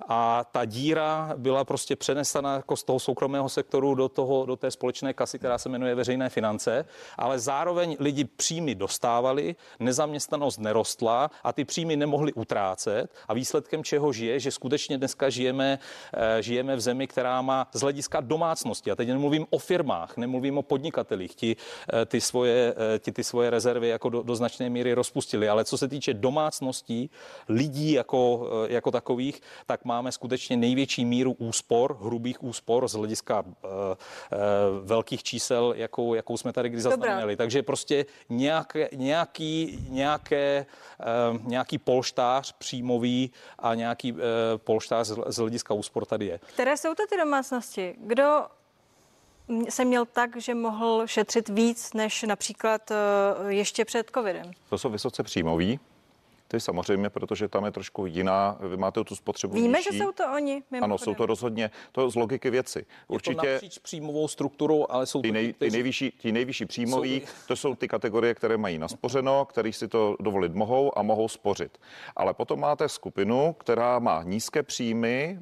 a 0.08 0.44
ta 0.52 0.64
díra 0.64 1.34
byla 1.36 1.64
prostě 1.64 1.96
přenesena 1.96 2.54
jako 2.54 2.76
z 2.76 2.84
toho 2.84 3.00
soukromého 3.00 3.48
sektoru 3.48 3.94
do, 3.94 4.08
toho, 4.08 4.46
do 4.46 4.56
té 4.56 4.70
společné 4.70 5.12
kasy, 5.12 5.38
která 5.38 5.58
se 5.58 5.68
jmenuje 5.68 5.94
veřejné 5.94 6.28
finance, 6.28 6.84
ale 7.18 7.38
zároveň 7.38 7.96
lidi 8.00 8.24
příjmy 8.24 8.74
dostávali, 8.74 9.56
nezaměstnanost 9.80 10.58
nerostla 10.58 11.30
a 11.44 11.52
ty 11.52 11.64
příjmy 11.64 11.96
nemohly 11.96 12.32
utrácet. 12.32 13.14
A 13.28 13.34
výsledkem 13.34 13.84
čeho 13.84 14.12
žije, 14.12 14.40
že 14.40 14.50
skutečně 14.50 14.98
dneska 14.98 15.30
žijeme, 15.30 15.78
eh, 16.14 16.42
žijeme 16.42 16.76
v 16.76 16.80
zemi, 16.80 17.06
která 17.06 17.42
má 17.42 17.66
z 17.72 17.80
hlediska 17.80 18.20
domácnosti, 18.20 18.90
a 18.90 18.96
teď 18.96 19.08
nemluvím 19.08 19.46
o 19.50 19.58
firmách, 19.58 20.16
nemluvím 20.16 20.58
o 20.58 20.62
podnikatelích, 20.62 21.34
ti 21.34 21.56
eh, 21.56 22.06
ty 22.06 22.20
svoje, 22.20 22.74
eh, 22.76 22.98
ti 22.98 23.12
ty 23.12 23.24
svoje 23.24 23.50
rezervy 23.50 23.88
jako 23.88 24.08
do, 24.08 24.22
do 24.22 24.34
značné 24.36 24.70
míry 24.70 24.94
rozpustili, 24.94 25.48
ale 25.48 25.64
co 25.64 25.78
se 25.78 25.88
týče 25.88 26.14
domácností, 26.14 27.10
lidí 27.48 27.92
jako, 27.92 28.48
jako 28.68 28.90
takových, 28.90 29.40
tak 29.66 29.84
máme 29.84 30.12
skutečně 30.12 30.56
největší 30.56 31.04
míru 31.04 31.32
úspor, 31.32 31.98
hrubých 32.00 32.44
úspor 32.44 32.88
z 32.88 32.92
hlediska 32.92 33.40
uh, 33.40 33.50
uh, 33.50 33.98
velkých 34.82 35.22
čísel, 35.22 35.74
jakou, 35.76 36.14
jakou 36.14 36.36
jsme 36.36 36.52
tady 36.52 36.68
kdy 36.68 36.80
zaznamenali. 36.80 37.36
Takže 37.36 37.62
prostě 37.62 38.06
nějaké, 38.28 38.88
nějaký, 38.92 39.78
nějaké, 39.88 40.66
uh, 41.32 41.40
nějaký 41.46 41.78
polštář 41.78 42.52
příjmový 42.52 43.30
a 43.58 43.74
nějaký 43.74 44.12
uh, 44.12 44.18
polštář 44.56 45.06
z, 45.06 45.18
z 45.26 45.36
hlediska 45.36 45.74
úspor 45.74 46.04
tady 46.04 46.26
je. 46.26 46.40
Které 46.54 46.76
jsou 46.76 46.94
to 46.94 47.06
ty 47.06 47.16
domácnosti? 47.16 47.94
Kdo 47.98 48.46
se 49.68 49.84
měl 49.84 50.04
tak, 50.04 50.36
že 50.36 50.54
mohl 50.54 51.06
šetřit 51.06 51.48
víc 51.48 51.92
než 51.92 52.22
například 52.22 52.92
ještě 53.48 53.84
před 53.84 54.10
covidem? 54.14 54.50
To 54.70 54.78
jsou 54.78 54.90
vysoce 54.90 55.22
příjmoví, 55.22 55.80
ty 56.54 56.60
samozřejmě, 56.60 57.10
protože 57.10 57.48
tam 57.48 57.64
je 57.64 57.70
trošku 57.70 58.06
jiná, 58.06 58.58
vy 58.60 58.76
máte 58.76 59.04
tu 59.04 59.16
spotřebu 59.16 59.54
Víme, 59.54 59.78
nižší. 59.78 59.92
že 59.92 59.98
jsou 59.98 60.12
to 60.12 60.24
oni. 60.34 60.52
Mimochodem. 60.52 60.84
Ano, 60.84 60.98
jsou 60.98 61.14
to 61.14 61.26
rozhodně, 61.26 61.70
to 61.92 62.10
z 62.10 62.14
logiky 62.14 62.50
věci. 62.50 62.86
Určitě. 63.08 63.46
Je 63.46 63.60
to 63.60 63.66
příjmovou 63.82 64.28
strukturou, 64.28 64.86
ale 64.88 65.06
jsou 65.06 65.22
ty, 65.22 65.32
nej, 65.32 65.52
ty, 65.52 65.70
nejvyšší, 65.70 66.10
ty 66.22 66.32
nejvyšší 66.32 66.66
příjmoví, 66.66 67.20
jsou... 67.20 67.46
to 67.48 67.56
jsou 67.56 67.74
ty 67.74 67.88
kategorie, 67.88 68.34
které 68.34 68.56
mají 68.56 68.78
naspořeno, 68.78 69.44
který 69.44 69.72
si 69.72 69.88
to 69.88 70.16
dovolit 70.20 70.54
mohou 70.54 70.98
a 70.98 71.02
mohou 71.02 71.28
spořit. 71.28 71.78
Ale 72.16 72.34
potom 72.34 72.60
máte 72.60 72.88
skupinu, 72.88 73.52
která 73.52 73.98
má 73.98 74.22
nízké 74.22 74.62
příjmy, 74.62 75.38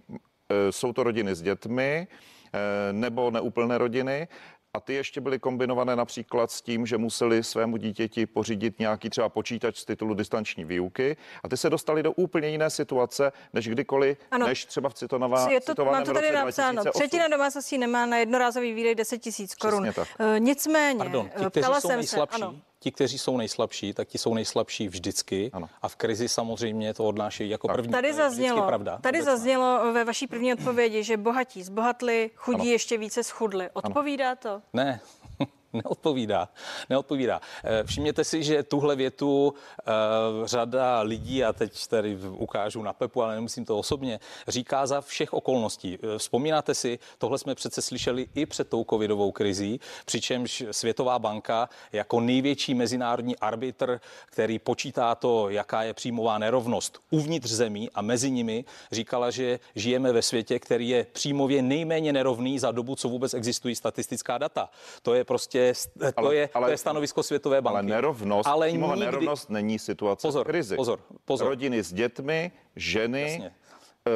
e, 0.49 0.73
jsou 0.73 0.93
to 0.93 1.03
rodiny 1.03 1.35
s 1.35 1.43
dětmi, 1.43 2.09
e, 2.53 2.93
nebo 2.93 3.31
neúplné 3.31 3.79
rodiny 3.79 4.29
a 4.75 4.81
ty 4.81 4.95
ještě 4.95 5.21
byly 5.21 5.39
kombinované 5.39 5.97
například 5.97 6.51
s 6.51 6.63
tím, 6.63 6.87
že 6.87 6.99
museli 6.99 7.45
svému 7.45 7.77
dítěti 7.77 8.27
pořídit 8.27 8.79
nějaký 8.79 9.11
třeba 9.11 9.29
počítač 9.29 9.77
z 9.77 9.85
titulu 9.85 10.15
distanční 10.15 10.65
výuky 10.65 11.17
a 11.43 11.49
ty 11.49 11.57
se 11.57 11.71
dostali 11.71 12.03
do 12.03 12.13
úplně 12.13 12.49
jiné 12.49 12.71
situace, 12.71 13.33
než 13.53 13.69
kdykoliv, 13.69 14.19
ano. 14.31 14.47
než 14.47 14.65
třeba 14.65 14.89
v 14.89 14.95
Citonová. 14.95 15.51
Je 15.51 15.61
to, 15.61 15.85
mám 15.85 16.05
to 16.05 16.13
tady 16.13 16.33
napsáno. 16.33 16.83
Třetina 16.95 17.29
domácností 17.29 17.79
nemá 17.79 18.07
na 18.07 18.17
jednorázový 18.17 18.73
výdej 18.73 18.95
10 18.95 19.19
tisíc 19.19 19.55
korun. 19.55 19.89
Uh, 19.89 20.39
nicméně, 20.39 20.99
Pardon, 20.99 21.31
ti, 21.39 21.45
kteří 21.51 21.73
jsou 21.81 21.89
nejslabší, 21.89 22.39
se, 22.39 22.45
ano 22.45 22.61
ti, 22.83 22.91
kteří 22.91 23.19
jsou 23.19 23.37
nejslabší, 23.37 23.93
tak 23.93 24.09
ti 24.09 24.19
jsou 24.19 24.35
nejslabší 24.35 24.89
vždycky. 24.89 25.51
Ano. 25.53 25.69
A 25.83 25.89
v 25.89 25.97
krizi 25.97 26.29
samozřejmě 26.29 26.95
to 26.95 27.05
odnášejí 27.05 27.51
jako 27.51 27.67
tak. 27.67 27.77
první. 27.77 27.93
Tady 27.93 28.13
zaznělo, 28.13 28.67
pravda, 28.67 28.99
tady 28.99 29.23
zaznělo 29.23 29.93
ve 29.93 30.05
vaší 30.05 30.27
první 30.27 30.53
odpovědi, 30.53 31.03
že 31.03 31.17
bohatí 31.17 31.63
zbohatli, 31.63 32.31
chudí 32.35 32.61
ano. 32.61 32.71
ještě 32.71 32.99
více 32.99 33.23
schudli. 33.23 33.71
Odpovídá 33.73 34.29
ano. 34.29 34.37
to? 34.43 34.63
Ne, 34.73 35.01
Neodpovídá. 35.85 36.49
Neodpovídá. 36.91 37.41
Eh, 37.65 37.85
všimněte 37.85 38.25
si, 38.25 38.43
že 38.43 38.63
tuhle 38.63 38.97
větu 38.97 39.55
uh, 39.55 40.47
řada 40.47 41.01
lidí, 41.01 41.45
a 41.45 41.53
teď 41.53 41.87
tady 41.87 42.17
ukážu 42.17 42.83
na 42.83 42.93
Pepu, 42.93 43.23
ale 43.23 43.35
nemusím 43.35 43.65
to 43.65 43.79
osobně, 43.79 44.21
říká 44.49 44.87
za 44.87 45.01
všech 45.01 45.33
okolností. 45.33 45.99
Eh, 46.03 46.19
vzpomínáte 46.19 46.75
si, 46.75 46.99
tohle 47.19 47.39
jsme 47.39 47.55
přece 47.55 47.83
slyšeli 47.83 48.27
i 48.35 48.47
před 48.47 48.69
tou 48.69 48.85
covidovou 48.91 49.33
krizí, 49.33 49.81
přičemž 50.05 50.65
Světová 50.71 51.19
banka 51.19 51.69
jako 51.93 52.21
největší 52.21 52.75
mezinárodní 52.75 53.37
arbitr, 53.37 54.01
který 54.27 54.59
počítá 54.59 55.15
to, 55.15 55.51
jaká 55.51 55.83
je 55.83 55.95
příjmová 55.95 56.39
nerovnost 56.39 56.99
uvnitř 57.11 57.51
zemí 57.51 57.91
a 57.95 58.03
mezi 58.03 58.31
nimi, 58.31 58.65
říkala, 58.93 59.31
že 59.31 59.61
žijeme 59.75 60.13
ve 60.13 60.23
světě, 60.23 60.59
který 60.59 60.89
je 60.89 61.07
příjmově 61.13 61.63
nejméně 61.63 62.13
nerovný 62.13 62.59
za 62.59 62.71
dobu, 62.71 62.97
co 62.97 63.09
vůbec 63.09 63.35
existují 63.35 63.75
statistická 63.75 64.39
data. 64.39 64.71
To 65.03 65.15
je 65.15 65.25
prostě 65.25 65.62
je, 65.63 65.75
to, 65.99 66.07
ale, 66.17 66.35
je, 66.35 66.49
ale, 66.55 66.67
to 66.67 66.71
je 66.71 66.77
stanovisko 66.77 67.23
Světové 67.23 67.63
banky. 67.63 67.77
Ale 67.77 67.83
nerovnost, 67.83 68.49
ale 68.49 68.73
nikdy... 68.73 69.01
nerovnost 69.01 69.51
není 69.51 69.79
situace 69.79 70.29
pozor, 70.29 70.47
krizi. 70.47 70.77
Pozor, 70.77 71.01
pozor. 71.25 71.49
Rodiny 71.49 71.83
s 71.83 71.93
dětmi, 71.93 72.53
ženy, 72.77 73.51
e, 74.07 74.13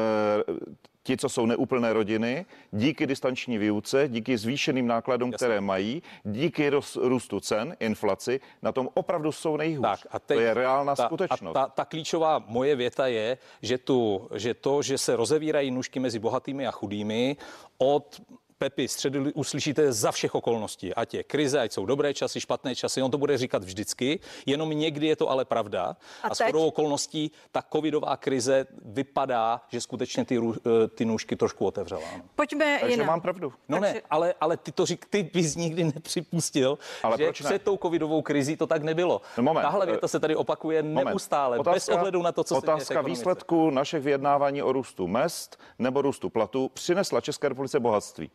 ti, 1.06 1.16
co 1.16 1.28
jsou 1.28 1.46
neúplné 1.46 1.92
rodiny, 1.92 2.46
díky 2.72 3.06
distanční 3.06 3.58
výuce, 3.58 4.08
díky 4.08 4.38
zvýšeným 4.38 4.86
nákladům, 4.86 5.28
Jasně. 5.28 5.36
které 5.36 5.60
mají, 5.60 6.02
díky 6.24 6.70
roz, 6.70 6.96
růstu 6.96 7.40
cen, 7.40 7.76
inflaci, 7.80 8.40
na 8.62 8.72
tom 8.72 8.88
opravdu 8.94 9.32
jsou 9.32 9.56
nejhůř. 9.56 9.82
Tak, 9.82 10.00
a 10.10 10.18
teď, 10.18 10.36
to 10.36 10.40
je 10.40 10.54
reálná 10.54 10.94
ta, 10.94 11.06
skutečnost. 11.06 11.56
A 11.56 11.60
ta, 11.60 11.68
ta 11.68 11.84
klíčová 11.84 12.44
moje 12.46 12.76
věta 12.76 13.06
je, 13.06 13.38
že, 13.62 13.78
tu, 13.78 14.28
že 14.34 14.54
to, 14.54 14.82
že 14.82 14.98
se 14.98 15.16
rozevírají 15.16 15.70
nůžky 15.70 16.00
mezi 16.00 16.18
bohatými 16.18 16.66
a 16.66 16.70
chudými 16.70 17.36
od 17.78 18.20
Pepi, 18.58 18.88
středu 18.88 19.30
uslyšíte 19.34 19.92
za 19.92 20.12
všech 20.12 20.34
okolností, 20.34 20.94
ať 20.94 21.14
je 21.14 21.22
krize, 21.22 21.60
ať 21.60 21.72
jsou 21.72 21.86
dobré 21.86 22.14
časy, 22.14 22.40
špatné 22.40 22.74
časy, 22.74 23.02
on 23.02 23.10
to 23.10 23.18
bude 23.18 23.38
říkat 23.38 23.64
vždycky, 23.64 24.20
jenom 24.46 24.70
někdy 24.70 25.06
je 25.06 25.16
to 25.16 25.30
ale 25.30 25.44
pravda. 25.44 25.96
A, 26.22 26.28
a 26.28 26.34
s 26.34 26.40
okolností 26.54 27.30
ta 27.52 27.62
covidová 27.72 28.16
krize 28.16 28.66
vypadá, 28.84 29.60
že 29.68 29.80
skutečně 29.80 30.24
ty, 30.24 30.38
eh, 30.38 30.88
ty 30.88 31.04
nůžky 31.04 31.36
trošku 31.36 31.66
otevřela. 31.66 32.02
Pojďme 32.34 32.78
Takže 32.80 32.92
jinam. 32.92 33.06
mám 33.06 33.20
pravdu. 33.20 33.52
No 33.68 33.80
Takže... 33.80 33.94
ne, 33.94 34.02
ale, 34.10 34.34
ale 34.40 34.56
ty 34.56 34.72
to 34.72 34.86
řík, 34.86 35.06
ty 35.06 35.22
bys 35.22 35.56
nikdy 35.56 35.84
nepřipustil, 35.84 36.78
ale 37.02 37.18
že 37.18 37.32
před 37.32 37.62
tou 37.62 37.76
covidovou 37.76 38.22
krizí 38.22 38.56
to 38.56 38.66
tak 38.66 38.82
nebylo. 38.82 39.20
No 39.36 39.42
moment, 39.42 39.62
Tahle 39.62 39.86
věta 39.86 40.08
se 40.08 40.20
tady 40.20 40.36
opakuje 40.36 40.82
moment. 40.82 41.04
neustále, 41.04 41.58
otázka, 41.58 41.74
bez 41.74 41.88
ohledu 41.88 42.22
na 42.22 42.32
to, 42.32 42.44
co 42.44 42.56
otázka 42.56 42.84
se 42.84 42.94
děje 42.94 43.02
výsledku 43.02 43.70
našich 43.70 44.02
vyjednávání 44.02 44.62
o 44.62 44.72
růstu 44.72 45.06
mest 45.06 45.60
nebo 45.78 46.02
růstu 46.02 46.30
platu 46.30 46.68
přinesla 46.74 47.20
České 47.20 47.48
republice 47.48 47.80
bohatství. 47.80 48.30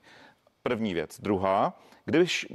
První 0.64 0.94
věc. 0.94 1.20
Druhá, 1.20 1.80
když 2.06 2.48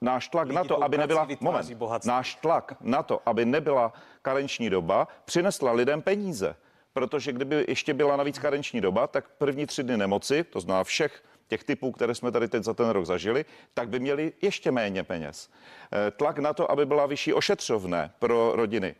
náš 0.00 0.28
tlak 0.28 0.48
Lidi 0.48 0.56
na 0.56 0.64
to, 0.64 0.84
aby 0.84 0.98
nebyla 0.98 1.28
moment, 1.40 1.78
náš 2.04 2.34
tlak 2.34 2.76
na 2.80 3.02
to, 3.02 3.28
aby 3.28 3.44
nebyla 3.44 3.92
karenční 4.22 4.70
doba, 4.70 5.08
přinesla 5.24 5.72
lidem 5.72 6.02
peníze. 6.02 6.56
Protože 6.92 7.32
kdyby 7.32 7.64
ještě 7.68 7.94
byla 7.94 8.16
navíc 8.16 8.38
karenční 8.38 8.80
doba, 8.80 9.06
tak 9.06 9.24
první 9.38 9.66
tři 9.66 9.82
dny 9.82 9.96
nemoci, 9.96 10.44
to 10.44 10.60
znamená 10.60 10.84
všech 10.84 11.22
těch 11.48 11.64
typů, 11.64 11.92
které 11.92 12.14
jsme 12.14 12.30
tady 12.32 12.48
teď 12.48 12.64
za 12.64 12.74
ten 12.74 12.88
rok 12.88 13.06
zažili, 13.06 13.44
tak 13.74 13.88
by 13.88 14.00
měli 14.00 14.32
ještě 14.42 14.70
méně 14.70 15.02
peněz. 15.02 15.50
Eh, 15.92 16.10
tlak 16.10 16.38
na 16.38 16.52
to, 16.52 16.70
aby 16.70 16.86
byla 16.86 17.06
vyšší 17.06 17.32
ošetřovné 17.32 18.12
pro 18.18 18.52
rodiny. 18.54 18.94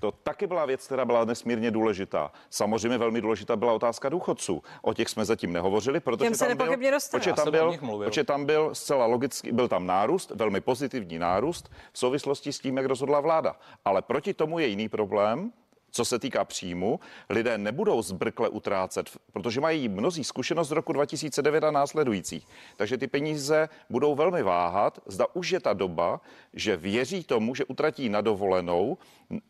To 0.00 0.12
taky 0.12 0.46
byla 0.46 0.66
věc, 0.66 0.86
která 0.86 1.04
byla 1.04 1.24
nesmírně 1.24 1.70
důležitá. 1.70 2.32
Samozřejmě 2.50 2.98
velmi 2.98 3.20
důležitá 3.20 3.56
byla 3.56 3.72
otázka 3.72 4.08
důchodců. 4.08 4.62
O 4.82 4.94
těch 4.94 5.08
jsme 5.08 5.24
zatím 5.24 5.52
nehovořili, 5.52 6.00
protože 6.00 6.34
se 6.34 6.46
tam 6.46 6.56
byl, 6.56 6.76
protože 7.10 7.32
tam 7.34 7.50
byl, 7.50 7.78
protože 8.04 8.24
tam 8.24 8.44
byl 8.44 8.74
zcela 8.74 9.06
logicky, 9.06 9.52
byl 9.52 9.68
tam 9.68 9.86
nárůst, 9.86 10.30
velmi 10.30 10.60
pozitivní 10.60 11.18
nárůst 11.18 11.70
v 11.92 11.98
souvislosti 11.98 12.52
s 12.52 12.58
tím, 12.60 12.76
jak 12.76 12.86
rozhodla 12.86 13.20
vláda. 13.20 13.56
Ale 13.84 14.02
proti 14.02 14.34
tomu 14.34 14.58
je 14.58 14.66
jiný 14.66 14.88
problém, 14.88 15.52
co 15.90 16.04
se 16.04 16.18
týká 16.18 16.44
příjmu, 16.44 17.00
lidé 17.28 17.58
nebudou 17.58 18.02
zbrkle 18.02 18.48
utrácet, 18.48 19.10
protože 19.32 19.60
mají 19.60 19.88
mnozí 19.88 20.24
zkušenost 20.24 20.68
z 20.68 20.72
roku 20.72 20.92
2009 20.92 21.64
a 21.64 21.70
následující. 21.70 22.46
Takže 22.76 22.98
ty 22.98 23.06
peníze 23.06 23.68
budou 23.90 24.14
velmi 24.14 24.42
váhat. 24.42 24.98
Zda 25.06 25.26
už 25.32 25.50
je 25.50 25.60
ta 25.60 25.72
doba, 25.72 26.20
že 26.52 26.76
věří 26.76 27.24
tomu, 27.24 27.54
že 27.54 27.64
utratí 27.64 28.08
na 28.08 28.20
dovolenou, 28.20 28.98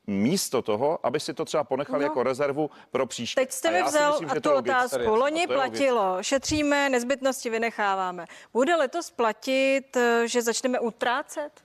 místo 0.06 0.62
toho, 0.62 1.06
aby 1.06 1.20
si 1.20 1.34
to 1.34 1.44
třeba 1.44 1.64
ponechali 1.64 2.00
no. 2.00 2.04
jako 2.04 2.22
rezervu 2.22 2.70
pro 2.90 3.06
příští. 3.06 3.34
Teď 3.34 3.52
jste 3.52 3.70
mi 3.70 3.82
vzal 3.82 4.12
myslím, 4.12 4.30
a 4.30 4.40
tu 4.40 4.52
otázku. 4.52 5.14
Loni 5.14 5.46
platilo, 5.46 6.16
šetříme, 6.20 6.88
nezbytnosti 6.88 7.50
vynecháváme. 7.50 8.26
Bude 8.52 8.76
letos 8.76 9.10
platit, 9.10 9.96
že 10.24 10.42
začneme 10.42 10.80
utrácet? 10.80 11.62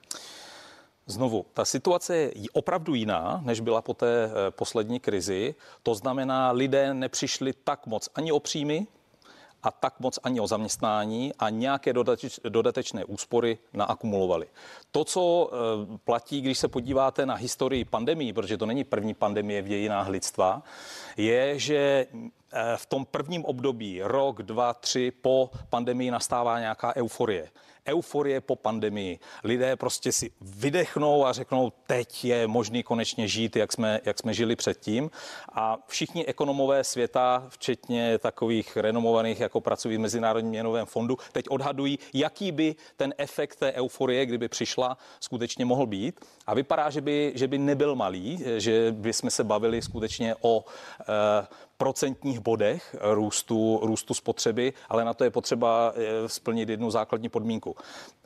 Znovu, 1.06 1.46
ta 1.54 1.64
situace 1.64 2.16
je 2.16 2.50
opravdu 2.52 2.94
jiná, 2.94 3.40
než 3.44 3.60
byla 3.60 3.82
po 3.82 3.94
té 3.94 4.24
eh, 4.24 4.50
poslední 4.50 5.00
krizi. 5.00 5.54
To 5.82 5.94
znamená, 5.94 6.50
lidé 6.50 6.94
nepřišli 6.94 7.52
tak 7.52 7.86
moc 7.86 8.08
ani 8.14 8.32
o 8.32 8.40
příjmy, 8.40 8.86
a 9.66 9.70
tak 9.70 10.00
moc 10.00 10.18
ani 10.22 10.40
o 10.40 10.46
zaměstnání 10.46 11.32
a 11.38 11.50
nějaké 11.50 11.92
dodateč, 11.92 12.40
dodatečné 12.48 13.04
úspory 13.04 13.58
naakumulovali. 13.72 14.46
To, 14.90 15.04
co 15.04 15.50
e, 15.50 15.98
platí, 16.04 16.40
když 16.40 16.58
se 16.58 16.68
podíváte 16.68 17.26
na 17.26 17.34
historii 17.34 17.84
pandemii, 17.84 18.32
protože 18.32 18.56
to 18.56 18.66
není 18.66 18.84
první 18.84 19.14
pandemie 19.14 19.62
v 19.62 19.68
dějinách 19.68 20.08
lidstva, 20.08 20.62
je, 21.16 21.58
že 21.58 21.76
e, 21.76 22.06
v 22.76 22.86
tom 22.86 23.04
prvním 23.04 23.44
období, 23.44 24.02
rok, 24.02 24.42
dva, 24.42 24.74
tři 24.74 25.12
po 25.22 25.50
pandemii 25.70 26.10
nastává 26.10 26.60
nějaká 26.60 26.96
euforie 26.96 27.50
euforie 27.86 28.40
po 28.40 28.56
pandemii. 28.56 29.18
Lidé 29.44 29.76
prostě 29.76 30.12
si 30.12 30.30
vydechnou 30.40 31.26
a 31.26 31.32
řeknou, 31.32 31.72
teď 31.86 32.24
je 32.24 32.46
možný 32.46 32.82
konečně 32.82 33.28
žít, 33.28 33.56
jak 33.56 33.72
jsme, 33.72 34.00
jak 34.04 34.18
jsme 34.18 34.34
žili 34.34 34.56
předtím. 34.56 35.10
A 35.52 35.78
všichni 35.86 36.26
ekonomové 36.26 36.84
světa, 36.84 37.46
včetně 37.48 38.18
takových 38.18 38.76
renomovaných, 38.76 39.40
jako 39.40 39.60
pracují 39.60 39.96
v 39.96 40.00
Mezinárodním 40.00 40.50
měnovém 40.50 40.86
fondu, 40.86 41.18
teď 41.32 41.44
odhadují, 41.48 41.98
jaký 42.14 42.52
by 42.52 42.74
ten 42.96 43.14
efekt 43.18 43.56
té 43.56 43.72
euforie, 43.72 44.26
kdyby 44.26 44.48
přišla, 44.48 44.98
skutečně 45.20 45.64
mohl 45.64 45.86
být. 45.86 46.20
A 46.46 46.54
vypadá, 46.54 46.90
že 46.90 47.00
by, 47.00 47.32
že 47.34 47.48
by 47.48 47.58
nebyl 47.58 47.94
malý, 47.94 48.44
že 48.56 48.92
by 48.92 49.12
jsme 49.12 49.30
se 49.30 49.44
bavili 49.44 49.82
skutečně 49.82 50.34
o 50.40 50.64
eh, 51.00 51.46
procentních 51.76 52.40
bodech 52.40 52.96
růstu, 53.00 53.80
růstu 53.82 54.14
spotřeby, 54.14 54.72
ale 54.88 55.04
na 55.04 55.14
to 55.14 55.24
je 55.24 55.30
potřeba 55.30 55.92
eh, 55.96 56.28
splnit 56.28 56.68
jednu 56.68 56.90
základní 56.90 57.28
podmínku 57.28 57.76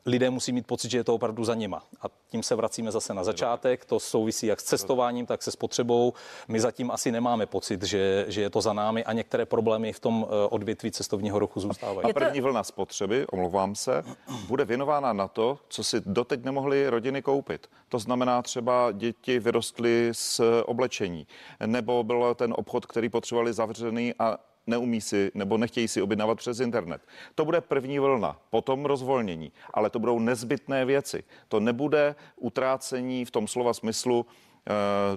lidé 0.06 0.30
musí 0.30 0.52
mít 0.52 0.66
pocit, 0.66 0.90
že 0.90 0.98
je 0.98 1.04
to 1.04 1.14
opravdu 1.14 1.44
za 1.44 1.54
nima. 1.54 1.82
A 2.02 2.06
tím 2.28 2.42
se 2.42 2.54
vracíme 2.54 2.92
zase 2.92 3.14
na 3.14 3.24
začátek. 3.24 3.84
To 3.84 4.00
souvisí 4.00 4.46
jak 4.46 4.60
s 4.60 4.64
cestováním, 4.64 5.26
tak 5.26 5.42
se 5.42 5.50
spotřebou. 5.50 6.12
My 6.48 6.60
zatím 6.60 6.90
asi 6.90 7.12
nemáme 7.12 7.46
pocit, 7.46 7.82
že, 7.82 8.24
že 8.28 8.40
je 8.40 8.50
to 8.50 8.60
za 8.60 8.72
námi 8.72 9.04
a 9.04 9.12
některé 9.12 9.46
problémy 9.46 9.92
v 9.92 10.00
tom 10.00 10.26
eh, 10.28 10.48
odvětví 10.48 10.90
cestovního 10.90 11.38
ruchu 11.38 11.60
zůstávají. 11.60 12.10
A 12.10 12.12
první 12.12 12.40
vlna 12.40 12.62
spotřeby, 12.62 13.26
omlouvám 13.26 13.74
se, 13.74 14.02
bude 14.46 14.64
věnována 14.64 15.12
na 15.12 15.28
to, 15.28 15.58
co 15.68 15.84
si 15.84 16.00
doteď 16.06 16.44
nemohly 16.44 16.88
rodiny 16.88 17.22
koupit. 17.22 17.66
To 17.88 17.98
znamená 17.98 18.42
třeba 18.42 18.92
děti 18.92 19.38
vyrostly 19.38 20.08
z 20.12 20.40
oblečení, 20.64 21.26
nebo 21.66 22.04
byl 22.04 22.34
ten 22.34 22.54
obchod, 22.56 22.86
který 22.86 23.08
potřebovali 23.08 23.52
zavřený 23.52 24.14
a 24.18 24.38
neumí 24.66 25.01
si 25.01 25.31
nebo 25.35 25.59
nechtějí 25.59 25.88
si 25.88 26.03
objednávat 26.03 26.38
přes 26.38 26.61
internet. 26.61 27.03
To 27.35 27.44
bude 27.44 27.61
první 27.61 27.99
vlna, 27.99 28.40
potom 28.51 28.85
rozvolnění, 28.85 29.53
ale 29.75 29.90
to 29.90 29.99
budou 29.99 30.18
nezbytné 30.18 30.85
věci. 30.85 31.25
To 31.49 31.61
nebude 31.61 32.14
utrácení 32.37 33.25
v 33.25 33.31
tom 33.31 33.49
slova 33.49 33.75
smyslu, 33.75 34.27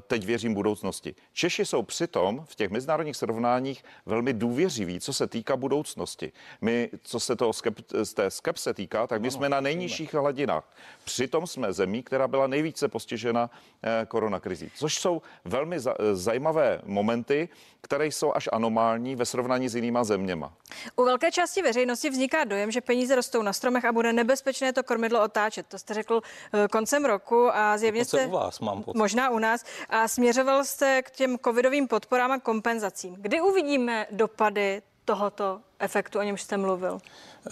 teď 0.08 0.26
věřím 0.26 0.54
budoucnosti. 0.54 1.16
Češi 1.34 1.66
jsou 1.66 1.84
přitom 1.84 2.46
v 2.50 2.56
těch 2.56 2.70
mezinárodních 2.70 3.18
srovnáních 3.18 3.84
velmi 4.06 4.34
důvěřiví, 4.34 5.00
co 5.00 5.13
se 5.13 5.28
týká 5.28 5.58
budoucnosti. 5.58 6.32
My, 6.62 6.89
co 7.04 7.20
se 7.20 7.36
toho 7.36 7.52
skep- 7.52 8.04
z 8.04 8.13
té 8.13 8.32
skepse 8.32 8.74
týká, 8.74 9.08
tak 9.08 9.22
my 9.22 9.32
jsme 9.32 9.50
na 9.50 9.62
nejnižších 9.62 10.13
hladinách. 10.13 10.74
Přitom 11.04 11.48
jsme 11.48 11.74
zemí, 11.74 12.04
která 12.04 12.28
byla 12.28 12.48
nejvíce 12.48 12.88
postižena 12.88 13.50
eh, 13.84 14.06
koronakrizí, 14.06 14.72
což 14.76 14.96
jsou 14.96 15.22
velmi 15.46 15.78
zajímavé 16.13 16.82
momenty, 16.86 17.50
které 17.82 18.08
jsou 18.08 18.34
až 18.36 18.50
anomální 18.52 19.16
ve 19.16 19.26
srovnání 19.26 19.70
s 19.70 19.76
jinýma 19.76 20.04
zeměma. 20.04 20.54
U 20.96 21.04
velké 21.04 21.32
části 21.32 21.62
veřejnosti 21.62 22.10
vzniká 22.10 22.44
dojem, 22.44 22.72
že 22.72 22.82
peníze 22.82 23.16
rostou 23.16 23.42
na 23.42 23.54
stromech 23.54 23.86
a 23.86 23.92
bude 23.92 24.13
nebezpečné 24.13 24.74
to 24.74 24.84
kormidlo 24.84 25.24
otáčet. 25.24 25.68
To 25.68 25.78
jste 25.78 25.94
řekl 25.94 26.22
eh, 26.54 26.68
koncem 26.68 27.06
roku 27.06 27.56
a 27.56 27.78
zjevně 27.78 28.06
jste... 28.06 28.28
u 28.28 28.32
vás 28.32 28.60
mám 28.60 28.84
pocit. 28.84 28.98
Možná 28.98 29.30
u 29.30 29.39
nás. 29.44 29.66
A 29.90 30.08
směřoval 30.08 30.66
jste 30.66 31.02
k 31.02 31.12
těm 31.12 31.38
covidovým 31.40 31.88
podporám 31.88 32.32
a 32.32 32.40
kompenzacím. 32.40 33.16
Kdy 33.18 33.42
uvidíme 33.42 34.08
dopady 34.12 34.82
tohoto 35.06 35.62
efektu, 35.80 36.20
o 36.20 36.24
němž 36.24 36.42
jste 36.42 36.58
mluvil? 36.58 36.98
E, 36.98 37.50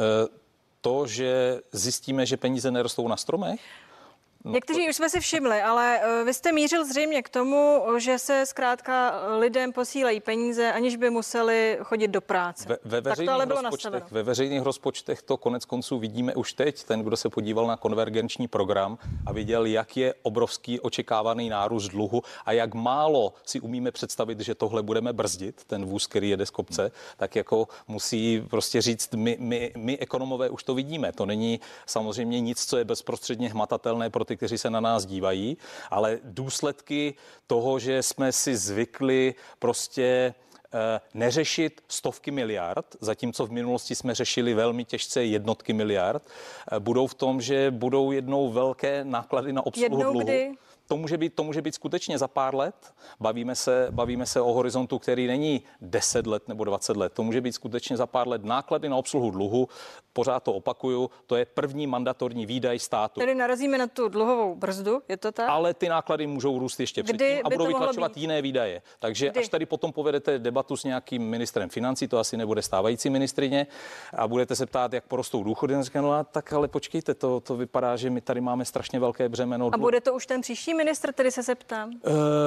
to, 0.82 1.08
že 1.08 1.62
zjistíme, 1.72 2.26
že 2.26 2.38
peníze 2.38 2.72
nerostou 2.72 3.08
na 3.08 3.18
stromech? 3.18 3.60
No, 4.44 4.52
Někteří 4.52 4.90
už 4.90 4.96
jsme 4.96 5.10
si 5.10 5.20
všimli, 5.20 5.62
ale 5.62 6.00
eh, 6.02 6.24
vy 6.24 6.34
jste 6.34 6.52
mířil 6.52 6.86
zřejmě 6.86 7.24
k 7.24 7.30
tomu, 7.30 7.82
že 7.98 8.20
se 8.20 8.46
zkrátka 8.46 9.22
lidem 9.38 9.74
posílají 9.74 10.20
peníze, 10.20 10.72
aniž 10.72 10.96
by 10.96 11.10
museli 11.10 11.78
chodit 11.84 12.08
do 12.08 12.22
práce. 12.22 12.70
Ve, 12.70 12.78
ve, 12.84 13.02
veřejných, 13.02 13.18
tak 13.18 13.26
to 13.26 13.32
ale 13.32 13.46
bylo 13.46 13.62
rozpočtech, 13.62 14.12
ve 14.12 14.24
veřejných 14.24 14.62
rozpočtech 14.62 15.22
to 15.22 15.38
konec 15.38 15.66
konců 15.66 16.00
vidíme 16.00 16.36
už 16.36 16.54
teď. 16.54 16.84
Ten, 16.84 17.02
kdo 17.02 17.18
se 17.18 17.30
podíval 17.30 17.68
na 17.68 17.78
konvergenční 17.78 18.48
program 18.48 18.98
a 19.26 19.34
viděl, 19.34 19.66
jak 19.66 19.98
je 19.98 20.14
obrovský 20.22 20.80
očekávaný 20.80 21.50
nárůst 21.50 21.88
dluhu 21.88 22.22
a 22.46 22.52
jak 22.52 22.74
málo 22.74 23.34
si 23.46 23.60
umíme 23.60 23.92
představit, 23.92 24.40
že 24.40 24.56
tohle 24.56 24.84
budeme 24.84 25.14
brzdit, 25.14 25.64
ten 25.68 25.86
vůz, 25.86 26.08
který 26.08 26.30
jede 26.30 26.46
z 26.46 26.50
kopce, 26.50 26.92
tak 27.18 27.36
jako 27.36 27.68
musí 27.88 28.42
prostě 28.50 28.82
říct, 28.82 29.14
my, 29.14 29.38
my, 29.40 29.72
my 29.78 29.98
ekonomové 29.98 30.50
už 30.50 30.64
to 30.64 30.74
vidíme. 30.74 31.12
To 31.12 31.26
není 31.26 31.60
samozřejmě 31.86 32.42
nic, 32.42 32.66
co 32.66 32.78
je 32.78 32.86
bezprostředně 32.86 33.50
hmatatelné 33.50 34.10
pro 34.10 34.26
ty, 34.26 34.31
kteří 34.38 34.58
se 34.58 34.70
na 34.70 34.80
nás 34.80 35.06
dívají, 35.06 35.58
ale 35.92 36.20
důsledky 36.24 37.14
toho, 37.48 37.80
že 37.80 38.04
jsme 38.04 38.32
si 38.32 38.58
zvykli 38.58 39.36
prostě 39.60 40.34
eh, 40.74 41.02
neřešit 41.14 41.84
stovky 41.88 42.32
miliard, 42.32 42.86
zatímco 43.00 43.46
v 43.46 43.52
minulosti 43.52 43.96
jsme 43.96 44.16
řešili 44.16 44.54
velmi 44.54 44.86
těžce 44.86 45.24
jednotky 45.26 45.74
miliard, 45.74 46.24
eh, 46.72 46.80
budou 46.80 47.08
v 47.08 47.14
tom, 47.14 47.42
že 47.42 47.72
budou 47.72 48.12
jednou 48.12 48.52
velké 48.52 49.04
náklady 49.04 49.54
na 49.54 49.66
obsluhu 49.66 49.86
jednou 49.86 50.12
dluhu. 50.12 50.26
Kdy? 50.26 50.52
To 50.92 50.98
může 50.98 51.18
být, 51.18 51.34
to 51.36 51.44
může 51.44 51.62
být 51.62 51.76
skutečně 51.76 52.18
za 52.18 52.28
pár 52.28 52.56
let. 52.56 52.76
Bavíme 53.20 53.56
se, 53.56 53.88
bavíme 53.92 54.26
se 54.26 54.42
o 54.42 54.54
horizontu, 54.54 55.00
který 55.00 55.28
není 55.28 55.64
10 55.82 56.28
let 56.28 56.48
nebo 56.48 56.64
20 56.64 56.98
let. 56.98 57.14
To 57.14 57.24
může 57.24 57.42
být 57.42 57.52
skutečně 57.52 57.98
za 57.98 58.06
pár 58.06 58.28
let 58.28 58.44
náklady 58.44 58.90
na 58.90 58.96
obsluhu 58.96 59.32
dluhu. 59.32 59.68
Pořád 60.14 60.44
to 60.44 60.54
opakuju, 60.54 61.10
to 61.28 61.36
je 61.36 61.46
první 61.46 61.88
mandatorní 61.88 62.46
výdaj 62.46 62.80
státu. 62.80 63.20
Tedy 63.20 63.36
narazíme 63.36 63.78
na 63.78 63.88
tu 63.88 64.10
dluhovou 64.10 64.56
brzdu, 64.56 65.02
je 65.10 65.18
to 65.18 65.32
tak? 65.32 65.50
Ale 65.50 65.74
ty 65.74 65.90
náklady 65.90 66.28
můžou 66.28 66.60
růst 66.60 66.80
ještě 66.80 67.04
Kdy 67.04 67.14
předtím 67.14 67.46
a 67.46 67.50
budou 67.50 67.68
vytlačovat 67.68 68.18
jiné 68.18 68.42
výdaje. 68.42 68.82
Takže 69.00 69.30
Kdy? 69.30 69.40
až 69.40 69.50
tady 69.50 69.66
potom 69.66 69.94
povedete 69.94 70.40
debatu 70.40 70.78
s 70.78 70.84
nějakým 70.84 71.24
ministrem 71.24 71.70
financí, 71.70 72.08
to 72.08 72.20
asi 72.20 72.38
nebude 72.38 72.62
stávající 72.62 73.10
ministrině, 73.10 73.68
a 74.14 74.28
budete 74.28 74.56
se 74.56 74.66
ptát, 74.66 74.94
jak 74.94 75.04
porostou 75.08 75.44
důchody, 75.44 75.76
no, 75.96 76.24
tak 76.24 76.54
ale 76.54 76.68
počkejte, 76.68 77.14
to, 77.14 77.40
to 77.40 77.56
vypadá, 77.56 77.96
že 77.96 78.10
my 78.10 78.22
tady 78.22 78.42
máme 78.42 78.66
strašně 78.66 79.00
velké 79.00 79.30
břemeno. 79.30 79.70
A 79.74 79.78
bude 79.78 80.02
to 80.02 80.14
už 80.14 80.26
ten 80.26 80.42
příští 80.42 80.74
ministr, 80.84 81.14
tedy 81.14 81.32
se 81.32 81.44
zeptám? 81.44 81.92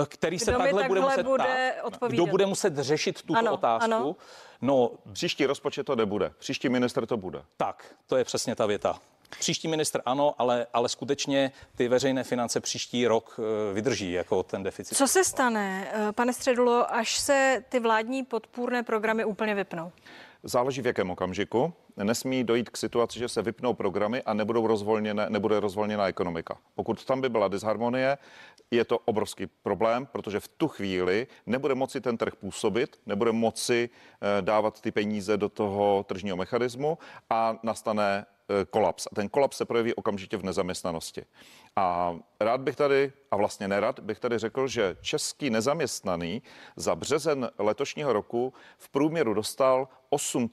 Který 0.08 0.38
se 0.38 0.44
takhle, 0.44 0.64
takhle 0.64 0.88
bude 0.88 1.00
muset 1.00 1.22
bude 1.22 1.74
odpovídat? 1.82 2.14
Kdo 2.14 2.26
bude 2.26 2.46
muset 2.46 2.78
řešit 2.78 3.22
tuto 3.22 3.38
ano, 3.38 3.52
otázku? 3.52 3.84
Ano. 3.84 4.16
No, 4.62 4.90
příští 5.12 5.46
rozpočet 5.46 5.84
to 5.86 5.96
nebude, 5.96 6.32
příští 6.38 6.68
minister 6.68 7.06
to 7.06 7.16
bude. 7.16 7.42
Tak, 7.56 7.94
to 8.06 8.16
je 8.16 8.24
přesně 8.24 8.56
ta 8.56 8.66
věta. 8.66 8.98
Příští 9.38 9.68
minister 9.68 10.02
ano, 10.06 10.34
ale, 10.38 10.66
ale 10.72 10.88
skutečně 10.88 11.52
ty 11.76 11.88
veřejné 11.88 12.24
finance 12.24 12.60
příští 12.60 13.06
rok 13.06 13.40
eh, 13.70 13.74
vydrží 13.74 14.12
jako 14.12 14.42
ten 14.42 14.62
deficit. 14.62 14.94
Co 14.96 15.08
se 15.08 15.24
stane, 15.24 15.90
eh, 15.92 16.12
pane 16.12 16.32
Středulo, 16.32 16.94
až 16.94 17.18
se 17.18 17.64
ty 17.68 17.80
vládní 17.80 18.24
podpůrné 18.24 18.82
programy 18.82 19.24
úplně 19.24 19.54
vypnou? 19.54 19.92
Záleží 20.46 20.82
v 20.82 20.86
jakém 20.86 21.10
okamžiku. 21.10 21.72
Nesmí 21.96 22.44
dojít 22.44 22.70
k 22.70 22.76
situaci, 22.76 23.18
že 23.18 23.28
se 23.28 23.42
vypnou 23.42 23.74
programy 23.74 24.22
a 24.22 24.34
nebudou 24.34 24.66
rozvolněné, 24.66 25.26
nebude 25.28 25.60
rozvolněná 25.60 26.08
ekonomika. 26.08 26.58
Pokud 26.74 27.04
tam 27.04 27.20
by 27.20 27.28
byla 27.28 27.48
disharmonie, 27.48 28.18
je 28.70 28.84
to 28.84 28.98
obrovský 28.98 29.46
problém, 29.46 30.06
protože 30.06 30.40
v 30.40 30.48
tu 30.48 30.68
chvíli 30.68 31.26
nebude 31.46 31.74
moci 31.74 32.00
ten 32.00 32.16
trh 32.16 32.36
působit, 32.36 33.00
nebude 33.06 33.32
moci 33.32 33.90
eh, 33.90 34.42
dávat 34.42 34.80
ty 34.80 34.92
peníze 34.92 35.36
do 35.36 35.48
toho 35.48 36.04
tržního 36.08 36.36
mechanismu 36.36 36.98
a 37.30 37.58
nastane 37.62 38.26
kolaps. 38.70 39.06
A 39.12 39.14
ten 39.14 39.28
kolaps 39.28 39.56
se 39.56 39.64
projeví 39.64 39.94
okamžitě 39.94 40.36
v 40.36 40.42
nezaměstnanosti. 40.42 41.22
A 41.76 42.16
rád 42.40 42.60
bych 42.60 42.76
tady, 42.76 43.12
a 43.30 43.36
vlastně 43.36 43.68
nerad, 43.68 44.00
bych 44.00 44.20
tady 44.20 44.38
řekl, 44.38 44.68
že 44.68 44.96
český 45.00 45.50
nezaměstnaný 45.50 46.42
za 46.76 46.94
březen 46.94 47.50
letošního 47.58 48.12
roku 48.12 48.52
v 48.78 48.88
průměru 48.88 49.34
dostal 49.34 49.88
8 50.10 50.48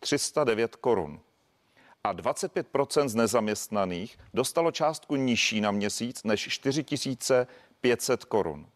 309 0.00 0.76
korun. 0.76 1.20
A 2.04 2.14
25% 2.14 3.08
z 3.08 3.14
nezaměstnaných 3.14 4.18
dostalo 4.34 4.70
částku 4.70 5.16
nižší 5.16 5.60
na 5.60 5.70
měsíc 5.70 6.24
než 6.24 6.48
4 6.48 6.84
500 7.80 8.24
korun. 8.24 8.66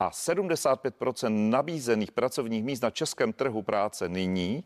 A 0.00 0.10
75% 0.10 1.50
nabízených 1.50 2.12
pracovních 2.12 2.64
míst 2.64 2.80
na 2.80 2.90
českém 2.90 3.32
trhu 3.32 3.62
práce 3.62 4.08
nyní 4.08 4.64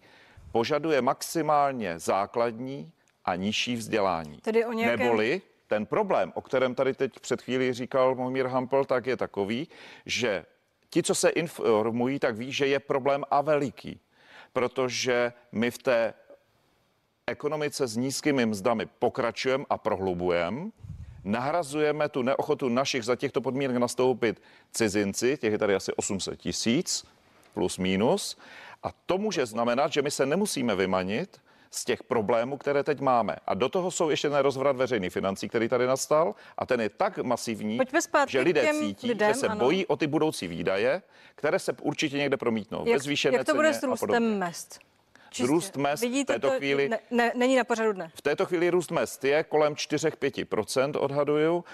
požaduje 0.53 1.03
maximálně 1.03 1.99
základní 1.99 2.93
a 3.27 3.35
nižší 3.35 3.77
vzdělání. 3.77 4.39
Tedy 4.39 4.65
o 4.65 4.73
nějakém... 4.73 4.99
Neboli 4.99 5.43
ten 5.67 5.87
problém, 5.87 6.33
o 6.35 6.43
kterém 6.43 6.75
tady 6.75 6.95
teď 6.95 7.21
před 7.21 7.43
chvílí 7.43 7.73
říkal 7.73 8.15
Mohmír 8.15 8.47
Hampel, 8.47 8.85
tak 8.85 9.07
je 9.07 9.17
takový, 9.17 9.69
že 10.07 10.47
ti, 10.91 11.03
co 11.03 11.15
se 11.15 11.29
informují, 11.29 12.19
tak 12.19 12.37
ví, 12.37 12.53
že 12.53 12.67
je 12.67 12.81
problém 12.81 13.25
a 13.31 13.41
veliký, 13.41 14.01
protože 14.53 15.33
my 15.53 15.71
v 15.71 15.79
té 15.79 16.15
ekonomice 17.27 17.87
s 17.87 17.97
nízkými 17.97 18.47
mzdami 18.47 18.87
pokračujeme 18.99 19.65
a 19.71 19.79
prohlubujeme, 19.79 20.71
nahrazujeme 21.25 22.09
tu 22.09 22.23
neochotu 22.23 22.69
našich 22.69 23.05
za 23.05 23.17
těchto 23.17 23.41
podmínek 23.41 23.77
nastoupit 23.77 24.43
cizinci, 24.73 25.37
těch 25.37 25.53
je 25.53 25.59
tady 25.59 25.75
asi 25.75 25.93
800 25.93 26.41
tisíc, 26.41 27.07
plus 27.55 27.79
minus, 27.79 28.39
a 28.83 28.93
to 29.07 29.19
může 29.19 29.47
znamenat, 29.47 29.93
že 29.93 30.03
my 30.03 30.11
se 30.11 30.27
nemusíme 30.27 30.75
vymanit, 30.75 31.41
z 31.77 31.85
těch 31.85 32.03
problémů, 32.03 32.57
které 32.57 32.83
teď 32.85 33.01
máme. 33.01 33.37
A 33.47 33.55
do 33.55 33.69
toho 33.69 33.91
jsou 33.91 34.11
ještě 34.11 34.31
ten 34.31 34.39
rozvrat 34.39 34.77
veřejných 34.77 35.13
financí, 35.13 35.49
který 35.49 35.69
tady 35.69 35.87
nastal 35.87 36.35
a 36.59 36.67
ten 36.67 36.81
je 36.81 36.89
tak 36.89 37.19
masivní, 37.19 37.79
že 38.29 38.41
lidé 38.41 38.69
cítí, 38.81 39.09
lidem, 39.09 39.35
že 39.35 39.41
se 39.41 39.47
ano. 39.49 39.65
bojí 39.65 39.87
o 39.87 39.97
ty 39.97 40.07
budoucí 40.07 40.49
výdaje, 40.49 41.03
které 41.35 41.59
se 41.59 41.73
určitě 41.83 42.19
někde 42.19 42.37
promítnou. 42.37 42.85
Jak, 42.87 43.03
jak 43.33 43.47
to 43.47 43.55
bude 43.55 43.75
s 43.75 43.83
růstem 43.83 44.39
mest? 44.39 44.86
Čistě. 45.37 45.53
Růst 45.53 45.77
mest 45.77 46.01
Vidíte, 46.01 46.33
v 46.33 46.37
této 46.37 46.51
to 46.51 46.57
chvíli... 46.57 46.89
Ne, 46.89 46.99
ne, 47.11 47.33
není 47.35 47.57
na 47.57 47.65
pořadu 47.65 47.93
dne. 47.93 48.11
V 48.15 48.23
této 48.23 48.47
chvíli 48.47 48.71
růst 48.71 48.91
mest 48.91 49.25
je 49.25 49.45
kolem 49.45 49.75
4-5% 49.75 50.93
odhaduju. 51.01 51.65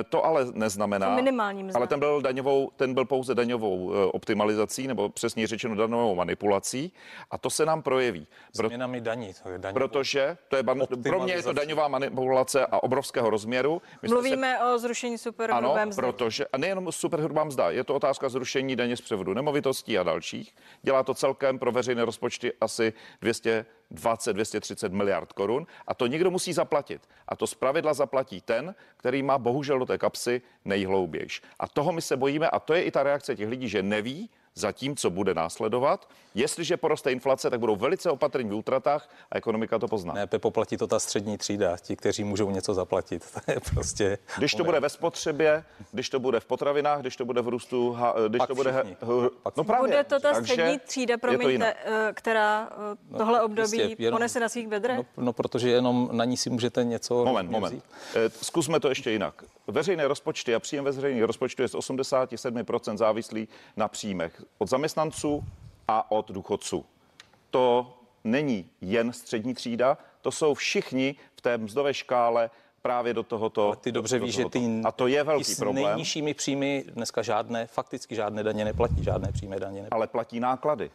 E, 0.00 0.04
to 0.04 0.24
ale 0.24 0.46
neznamená... 0.52 1.08
To 1.08 1.14
minimální 1.16 1.72
Ale 1.74 1.86
ten 1.86 1.98
byl, 1.98 2.20
daňovou, 2.20 2.70
ten 2.76 2.94
byl 2.94 3.04
pouze 3.04 3.34
daňovou 3.34 3.94
e, 3.94 4.06
optimalizací, 4.06 4.86
nebo 4.86 5.08
přesně 5.08 5.46
řečeno 5.46 5.74
daňovou 5.74 6.14
manipulací. 6.14 6.92
A 7.30 7.38
to 7.38 7.50
se 7.50 7.66
nám 7.66 7.82
projeví. 7.82 8.26
Pro... 8.56 8.68
Změnami 8.68 9.00
daní. 9.00 9.34
To 9.42 9.48
je 9.48 9.58
daňovou... 9.58 9.78
Protože 9.78 10.36
to 10.48 10.56
je 10.56 10.62
ban... 10.62 10.82
pro 11.02 11.22
mě 11.22 11.32
je 11.32 11.42
to 11.42 11.52
daňová 11.52 11.88
manipulace 11.88 12.66
a 12.66 12.82
obrovského 12.82 13.30
rozměru. 13.30 13.82
My 14.02 14.08
Mluvíme 14.08 14.56
se... 14.58 14.64
o 14.64 14.78
zrušení 14.78 15.18
superhrubé 15.18 15.82
ano, 15.82 15.90
protože, 15.96 16.46
a 16.46 16.58
nejenom 16.58 16.92
superhrubá 16.92 17.44
mzda, 17.44 17.70
je 17.70 17.84
to 17.84 17.94
otázka 17.94 18.28
zrušení 18.28 18.76
daně 18.76 18.96
z 18.96 19.00
převodu 19.00 19.34
nemovitostí 19.34 19.98
a 19.98 20.02
dalších. 20.02 20.54
Dělá 20.82 21.02
to 21.02 21.14
celkem 21.14 21.58
pro 21.58 21.72
veřejné 21.72 22.04
rozpočty 22.04 22.52
asi 22.60 22.92
220-230 23.22 24.90
miliard 24.90 25.32
korun 25.32 25.66
a 25.86 25.94
to 25.94 26.06
někdo 26.06 26.30
musí 26.30 26.52
zaplatit. 26.52 27.08
A 27.28 27.36
to 27.36 27.46
zpravidla 27.46 27.94
zaplatí 27.94 28.40
ten, 28.40 28.74
který 28.96 29.22
má 29.22 29.38
bohužel 29.38 29.78
do 29.78 29.86
té 29.86 29.98
kapsy 29.98 30.42
nejhloubější. 30.64 31.42
A 31.58 31.68
toho 31.68 31.92
my 31.92 32.02
se 32.02 32.16
bojíme 32.16 32.50
a 32.50 32.58
to 32.58 32.74
je 32.74 32.82
i 32.82 32.90
ta 32.90 33.02
reakce 33.02 33.36
těch 33.36 33.48
lidí, 33.48 33.68
že 33.68 33.82
neví, 33.82 34.30
za 34.54 34.72
tím, 34.72 34.96
co 34.96 35.10
bude 35.10 35.34
následovat. 35.34 36.08
Jestliže 36.34 36.76
poroste 36.76 37.12
inflace, 37.12 37.50
tak 37.50 37.60
budou 37.60 37.76
velice 37.76 38.10
opatrní 38.10 38.50
v 38.50 38.54
útratách 38.54 39.08
a 39.30 39.36
ekonomika 39.36 39.78
to 39.78 39.88
pozná. 39.88 40.14
Ne, 40.14 40.26
Pepo, 40.26 40.50
platí 40.50 40.76
to 40.76 40.86
ta 40.86 40.98
střední 40.98 41.38
třída, 41.38 41.76
ti, 41.76 41.96
kteří 41.96 42.24
můžou 42.24 42.50
něco 42.50 42.74
zaplatit. 42.74 43.24
To 43.44 43.52
je 43.52 43.60
prostě... 43.74 44.18
Když 44.38 44.54
to 44.54 44.64
bude 44.64 44.80
ve 44.80 44.88
spotřebě, 44.88 45.64
když 45.92 46.10
to 46.10 46.20
bude 46.20 46.40
v 46.40 46.44
potravinách, 46.44 47.00
když 47.00 47.16
to 47.16 47.24
bude 47.24 47.42
v 47.42 47.48
růstu, 47.48 47.96
když 48.28 48.38
Pak 48.38 48.48
to 48.48 48.54
bude... 48.54 48.72
Všichni. 48.72 48.96
Pak 49.42 49.56
no 49.56 49.64
právě. 49.64 49.88
Bude 49.88 50.04
to 50.04 50.20
ta 50.20 50.34
střední 50.34 50.78
třída, 50.78 51.18
promiňte, 51.18 51.74
eh, 51.84 52.12
která 52.14 52.68
eh, 52.72 52.96
no, 53.10 53.18
tohle 53.18 53.38
no, 53.38 53.44
období 53.44 53.78
jistě, 53.78 54.02
jenom, 54.02 54.18
ponese 54.18 54.40
na 54.40 54.48
svých 54.48 54.68
bedrech? 54.68 54.96
No, 54.96 55.04
no, 55.16 55.32
protože 55.32 55.70
jenom 55.70 56.08
na 56.12 56.24
ní 56.24 56.36
si 56.36 56.50
můžete 56.50 56.84
něco... 56.84 57.24
Moment, 57.24 57.50
moment. 57.50 57.72
Vzít. 57.72 57.84
Eh, 58.14 58.30
zkusme 58.30 58.80
to 58.80 58.88
ještě 58.88 59.10
jinak. 59.10 59.44
Veřejné 59.66 60.08
rozpočty 60.08 60.54
a 60.54 60.60
příjem 60.60 60.84
veřejných 60.84 61.22
rozpočtu 61.22 61.62
je 61.62 61.68
z 61.68 61.74
87% 61.74 62.96
závislý 62.96 63.48
na 63.76 63.88
příjmech 63.88 64.43
od 64.58 64.68
zaměstnanců 64.68 65.44
a 65.88 66.10
od 66.10 66.30
důchodců. 66.30 66.84
To 67.50 67.94
není 68.24 68.70
jen 68.80 69.12
střední 69.12 69.54
třída, 69.54 69.98
to 70.20 70.30
jsou 70.30 70.54
všichni 70.54 71.14
v 71.36 71.40
té 71.40 71.58
mzdové 71.58 71.94
škále 71.94 72.50
právě 72.82 73.14
do 73.14 73.22
tohoto. 73.22 73.66
Ale 73.66 73.76
ty 73.76 73.92
dobře 73.92 74.18
víš, 74.18 74.34
že 74.34 74.44
ty 74.44 74.80
a 74.84 74.92
to 74.92 75.06
je 75.06 75.24
velký 75.24 75.44
s 75.44 75.58
problém. 75.58 75.84
nejnižšími 75.84 76.34
příjmy 76.34 76.84
dneska 76.94 77.22
žádné, 77.22 77.66
fakticky 77.66 78.14
žádné 78.14 78.42
daně 78.42 78.64
neplatí, 78.64 79.04
žádné 79.04 79.32
přímé 79.32 79.60
daně 79.60 79.82
neplatí. 79.82 79.92
Ale 79.92 80.06
platí 80.06 80.40
náklady. 80.40 80.90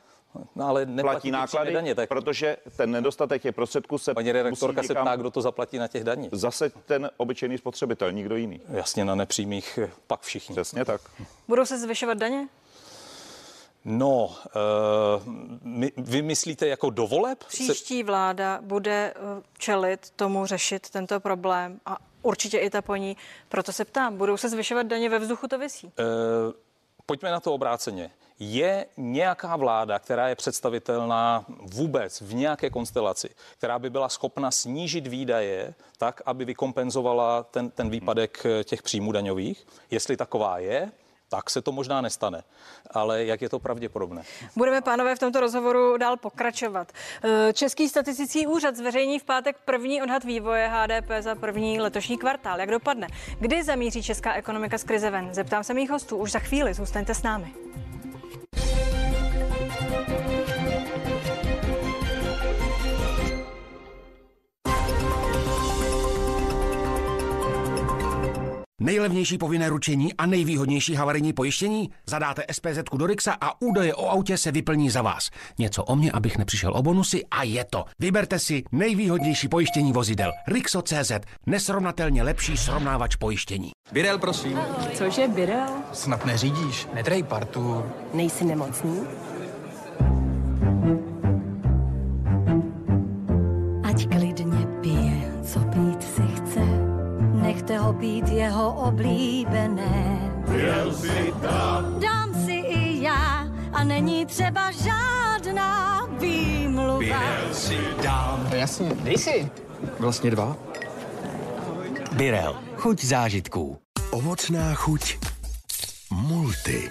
No, 0.56 0.66
ale 0.68 0.86
platí 1.02 1.32
náklady, 1.32 1.74
daně, 1.74 1.96
tak... 1.96 2.10
protože 2.10 2.58
ten 2.78 2.92
nedostatek 2.92 3.42
těch 3.42 3.56
prostředků 3.56 3.98
se 3.98 4.14
Paní 4.14 4.32
redaktorka 4.32 4.84
se 4.84 4.94
ptá, 4.94 5.16
kdo 5.16 5.32
to 5.32 5.42
zaplatí 5.42 5.78
na 5.78 5.88
těch 5.88 6.04
daních. 6.04 6.30
Zase 6.32 6.70
ten 6.70 7.10
obyčejný 7.18 7.58
spotřebitel, 7.58 8.12
nikdo 8.12 8.36
jiný. 8.36 8.62
Jasně, 8.70 9.06
na 9.06 9.16
nepřímých 9.16 9.80
pak 10.08 10.22
všichni. 10.22 10.56
Přesně 10.56 10.86
tak. 10.86 11.02
Budou 11.48 11.66
se 11.66 11.78
zvyšovat 11.80 12.18
daně? 12.18 12.48
No, 13.92 14.26
uh, 14.26 15.34
my, 15.62 15.92
vy 15.98 16.22
myslíte 16.22 16.68
jako 16.68 16.90
dovoleb? 16.90 17.44
Příští 17.44 18.04
vláda 18.04 18.60
bude 18.62 19.14
uh, 19.14 19.44
čelit 19.58 20.10
tomu 20.10 20.46
řešit 20.46 20.90
tento 20.90 21.20
problém 21.20 21.80
a 21.86 21.98
určitě 22.22 22.58
i 22.58 22.70
ta 22.70 22.82
po 22.82 22.96
ní. 22.96 23.18
Proto 23.50 23.74
se 23.74 23.86
ptám, 23.86 24.18
budou 24.18 24.38
se 24.38 24.50
zvyšovat 24.50 24.84
daně 24.84 25.10
ve 25.10 25.20
vzduchu, 25.20 25.48
to 25.48 25.60
vysí? 25.60 25.88
E, 25.88 25.92
pojďme 27.06 27.32
na 27.32 27.40
to 27.40 27.54
obráceně. 27.54 28.12
Je 28.40 28.86
nějaká 28.98 29.56
vláda, 29.56 30.00
která 30.00 30.30
je 30.30 30.36
představitelná 30.36 31.46
vůbec 31.48 32.22
v 32.22 32.34
nějaké 32.34 32.70
konstelaci, 32.70 33.30
která 33.58 33.80
by 33.80 33.90
byla 33.90 34.10
schopna 34.10 34.52
snížit 34.52 35.08
výdaje 35.08 35.74
tak, 35.98 36.22
aby 36.26 36.46
vykompenzovala 36.46 37.44
ten, 37.44 37.70
ten 37.70 37.90
výpadek 37.90 38.46
těch 38.64 38.82
příjmů 38.82 39.12
daňových? 39.12 39.68
Jestli 39.92 40.18
taková 40.18 40.60
je, 40.60 40.92
tak 41.30 41.50
se 41.50 41.62
to 41.62 41.72
možná 41.72 42.02
nestane. 42.02 42.44
Ale 42.92 43.26
jak 43.26 43.42
je 43.42 43.50
to 43.50 43.60
pravděpodobné? 43.60 44.24
Budeme, 44.56 44.82
pánové, 44.82 45.16
v 45.16 45.20
tomto 45.20 45.40
rozhovoru 45.40 45.98
dál 45.98 46.18
pokračovat. 46.18 46.92
Eh, 47.24 47.54
Český 47.54 47.90
statistický 47.90 48.48
úřad 48.48 48.76
zveřejní 48.76 49.20
v 49.20 49.24
pátek 49.24 49.58
první 49.66 50.02
odhad 50.02 50.24
vývoje 50.24 50.68
HDP 50.68 51.10
za 51.20 51.36
první 51.36 51.80
letošní 51.80 52.18
kvartál. 52.18 52.60
Jak 52.60 52.72
dopadne? 52.72 53.08
Kdy 53.40 53.64
zamíří 53.64 54.04
česká 54.04 54.34
ekonomika 54.34 54.78
z 54.78 54.84
krize 54.84 55.10
ven? 55.10 55.30
Zeptám 55.34 55.64
se 55.64 55.74
mých 55.74 55.90
hostů 55.90 56.18
už 56.18 56.32
za 56.32 56.40
chvíli. 56.40 56.74
Zůstaňte 56.74 57.14
s 57.16 57.24
námi. 57.24 57.54
Nejlevnější 68.90 69.38
povinné 69.38 69.70
ručení 69.70 70.14
a 70.14 70.26
nejvýhodnější 70.26 70.96
havarijní 70.96 71.34
pojištění? 71.34 71.90
Zadáte 72.06 72.44
SPZ 72.52 72.80
do 72.94 73.08
Rixa 73.08 73.38
a 73.42 73.62
údaje 73.62 73.96
o 73.96 74.10
autě 74.10 74.38
se 74.38 74.52
vyplní 74.52 74.90
za 74.90 75.02
vás. 75.02 75.30
Něco 75.60 75.84
o 75.84 75.96
mě, 75.96 76.12
abych 76.12 76.38
nepřišel 76.38 76.72
o 76.76 76.84
bonusy 76.84 77.26
a 77.32 77.44
je 77.44 77.66
to. 77.70 77.86
Vyberte 78.00 78.40
si 78.40 78.64
nejvýhodnější 78.72 79.48
pojištění 79.48 79.94
vozidel. 79.94 80.32
Rixo.cz. 80.48 81.12
Nesrovnatelně 81.46 82.24
lepší 82.24 82.58
srovnávač 82.58 83.16
pojištění. 83.16 83.72
Birel, 83.92 84.20
prosím. 84.20 84.60
Cože 84.94 85.28
Birel? 85.28 85.70
Snad 85.94 86.26
neřídíš. 86.26 86.88
Nedrej 86.94 87.24
partu. 87.24 87.86
Nejsi 88.14 88.46
nemocný? 88.46 89.02
Ať 93.84 94.08
klidně 94.08 94.29
nechte 97.70 97.86
ho 97.86 97.94
být 97.94 98.28
jeho 98.28 98.74
oblíbené. 98.74 100.32
Věl 100.48 100.94
si 100.94 101.34
dám. 101.42 102.00
Dám 102.00 102.46
si 102.46 102.52
i 102.52 103.04
já 103.04 103.48
a 103.74 103.84
není 103.84 104.26
třeba 104.26 104.72
žádná 104.72 106.06
výmluva. 106.20 107.00
Birel 107.00 107.54
si 107.54 107.78
dám. 108.04 108.48
No 108.50 108.56
jasně, 108.56 108.90
dej 109.04 109.18
si. 109.18 109.52
Vlastně 110.00 110.32
dva. 110.32 110.58
Birel, 112.12 112.60
chuť 112.76 113.04
zážitků. 113.04 113.78
Ovocná 114.12 114.74
chuť. 114.74 115.18
Multi. 116.12 116.90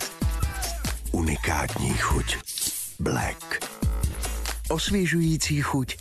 Unikátní 1.13 1.95
chuť. 1.95 2.37
Black. 3.01 3.71
Osvěžující 4.69 5.63
chuť. 5.63 5.97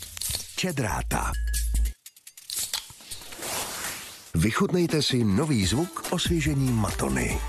Čedráta. 0.55 1.31
Vychutnejte 4.47 5.01
si 5.01 5.23
nový 5.23 5.65
zvuk 5.65 6.07
osvěžení 6.09 6.71
Matony. 6.71 7.39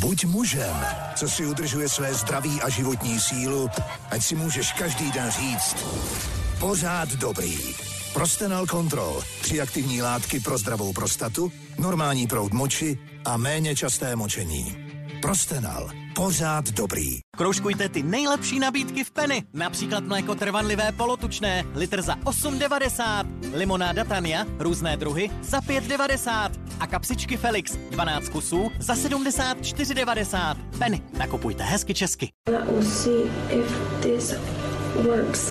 Buď 0.00 0.24
mužem, 0.24 0.76
co 1.16 1.28
si 1.28 1.46
udržuje 1.46 1.88
své 1.88 2.14
zdraví 2.14 2.60
a 2.60 2.68
životní 2.68 3.20
sílu, 3.20 3.68
ať 4.10 4.22
si 4.22 4.34
můžeš 4.34 4.72
každý 4.72 5.12
den 5.12 5.30
říct 5.30 5.76
pořád 6.60 7.08
dobrý. 7.08 7.58
Prostenal 8.12 8.66
Control. 8.66 9.22
Tři 9.40 9.60
aktivní 9.60 10.02
látky 10.02 10.40
pro 10.40 10.58
zdravou 10.58 10.92
prostatu, 10.92 11.52
normální 11.78 12.26
proud 12.26 12.52
moči 12.52 12.98
a 13.24 13.36
méně 13.36 13.76
časté 13.76 14.16
močení. 14.16 14.81
Prostenal. 15.22 15.90
Pořád 16.14 16.70
dobrý. 16.70 17.18
Kroužkujte 17.36 17.88
ty 17.88 18.02
nejlepší 18.02 18.58
nabídky 18.58 19.04
v 19.04 19.10
Penny. 19.10 19.42
Například 19.52 20.04
mléko 20.04 20.34
trvanlivé 20.34 20.92
polotučné, 20.92 21.64
litr 21.74 22.02
za 22.02 22.14
8,90. 22.14 23.26
Limonáda 23.54 24.04
Tania, 24.04 24.46
různé 24.58 24.96
druhy, 24.96 25.30
za 25.42 25.60
5,90. 25.60 26.50
A 26.80 26.86
kapsičky 26.86 27.36
Felix, 27.36 27.76
12 27.90 28.28
kusů, 28.28 28.70
za 28.78 28.94
74,90. 28.94 30.56
Penny, 30.78 31.02
nakupujte 31.18 31.64
hezky 31.64 31.94
česky. 31.94 32.28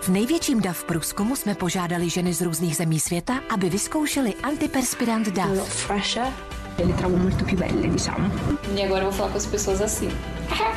V 0.02 0.10
největším 0.10 0.62
DAV 0.62 0.84
průzkumu 0.84 1.36
jsme 1.36 1.56
požádali 1.56 2.10
ženy 2.10 2.34
z 2.34 2.42
různých 2.42 2.76
zemí 2.76 3.00
světa, 3.00 3.40
aby 3.54 3.70
vyzkoušeli 3.70 4.34
antiperspirant 4.36 5.28
DAV. 5.28 5.92
Le 6.78 6.94
trovo 6.94 7.18
molto 7.18 7.46
più 7.46 7.58
belle, 7.58 7.88
diciamo. 7.88 8.30
E 8.76 8.84
agora 8.84 9.04
vou 9.04 9.12
falar 9.12 9.32
com 9.32 9.38
as 9.38 9.46
pessoas 9.46 9.82
assim. 9.82 10.10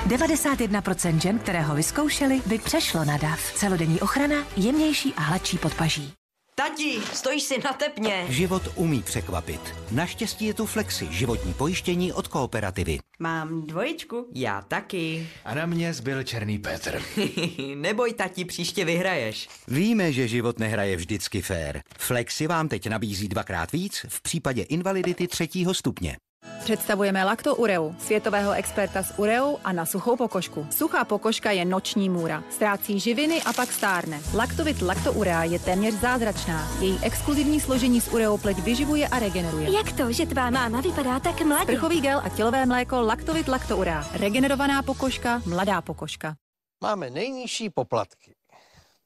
91% 0.08 1.20
žen, 1.20 1.38
které 1.38 1.62
ho 1.62 1.74
vyzkoušeli, 1.74 2.42
by 2.46 2.58
přešlo 2.58 3.04
na 3.04 3.16
DAV. 3.16 3.52
Celodenní 3.54 4.00
ochrana, 4.00 4.36
jemnější 4.56 5.14
a 5.16 5.20
hladší 5.20 5.58
podpaží. 5.58 6.23
Tati, 6.56 7.00
stojíš 7.12 7.42
si 7.42 7.58
na 7.64 7.72
tepně. 7.72 8.26
Život 8.28 8.62
umí 8.74 9.02
překvapit. 9.02 9.60
Naštěstí 9.90 10.44
je 10.44 10.54
tu 10.54 10.66
Flexi, 10.66 11.08
životní 11.10 11.54
pojištění 11.54 12.12
od 12.12 12.28
kooperativy. 12.28 12.98
Mám 13.18 13.66
dvojičku. 13.66 14.28
Já 14.34 14.62
taky. 14.62 15.28
A 15.44 15.54
na 15.54 15.66
mě 15.66 15.94
zbyl 15.94 16.22
Černý 16.22 16.58
Petr. 16.58 17.02
Neboj, 17.74 18.12
tati, 18.12 18.44
příště 18.44 18.84
vyhraješ. 18.84 19.48
Víme, 19.68 20.12
že 20.12 20.28
život 20.28 20.58
nehraje 20.58 20.96
vždycky 20.96 21.42
fér. 21.42 21.82
Flexi 21.98 22.46
vám 22.46 22.68
teď 22.68 22.88
nabízí 22.88 23.28
dvakrát 23.28 23.72
víc 23.72 24.06
v 24.08 24.22
případě 24.22 24.62
invalidity 24.62 25.28
třetího 25.28 25.74
stupně. 25.74 26.16
Představujeme 26.64 27.24
Ureu, 27.54 27.94
světového 27.98 28.52
experta 28.52 29.02
s 29.02 29.18
ureou 29.18 29.58
a 29.64 29.72
na 29.72 29.86
suchou 29.86 30.16
pokožku. 30.16 30.66
Suchá 30.70 31.04
pokožka 31.04 31.50
je 31.50 31.64
noční 31.64 32.08
můra. 32.08 32.44
Ztrácí 32.50 33.00
živiny 33.00 33.42
a 33.42 33.52
pak 33.52 33.72
stárne. 33.72 34.20
Laktovit 34.34 34.82
Urea 35.10 35.44
je 35.44 35.58
téměř 35.58 35.94
zázračná. 35.94 36.68
Její 36.80 36.98
exkluzivní 37.02 37.60
složení 37.60 38.00
s 38.00 38.08
ureou 38.08 38.38
pleť 38.38 38.58
vyživuje 38.58 39.08
a 39.08 39.18
regeneruje. 39.18 39.72
Jak 39.72 39.92
to, 39.92 40.12
že 40.12 40.26
tvá 40.26 40.50
máma 40.50 40.80
vypadá 40.80 41.20
tak 41.20 41.40
mladě? 41.40 41.66
Prchový 41.66 42.00
gel 42.00 42.20
a 42.24 42.28
tělové 42.28 42.66
mléko 42.66 43.02
Laktovit 43.02 43.48
Urea. 43.76 44.08
Regenerovaná 44.12 44.82
pokožka, 44.82 45.42
mladá 45.46 45.82
pokožka. 45.82 46.36
Máme 46.82 47.10
nejnižší 47.10 47.70
poplatky. 47.70 48.34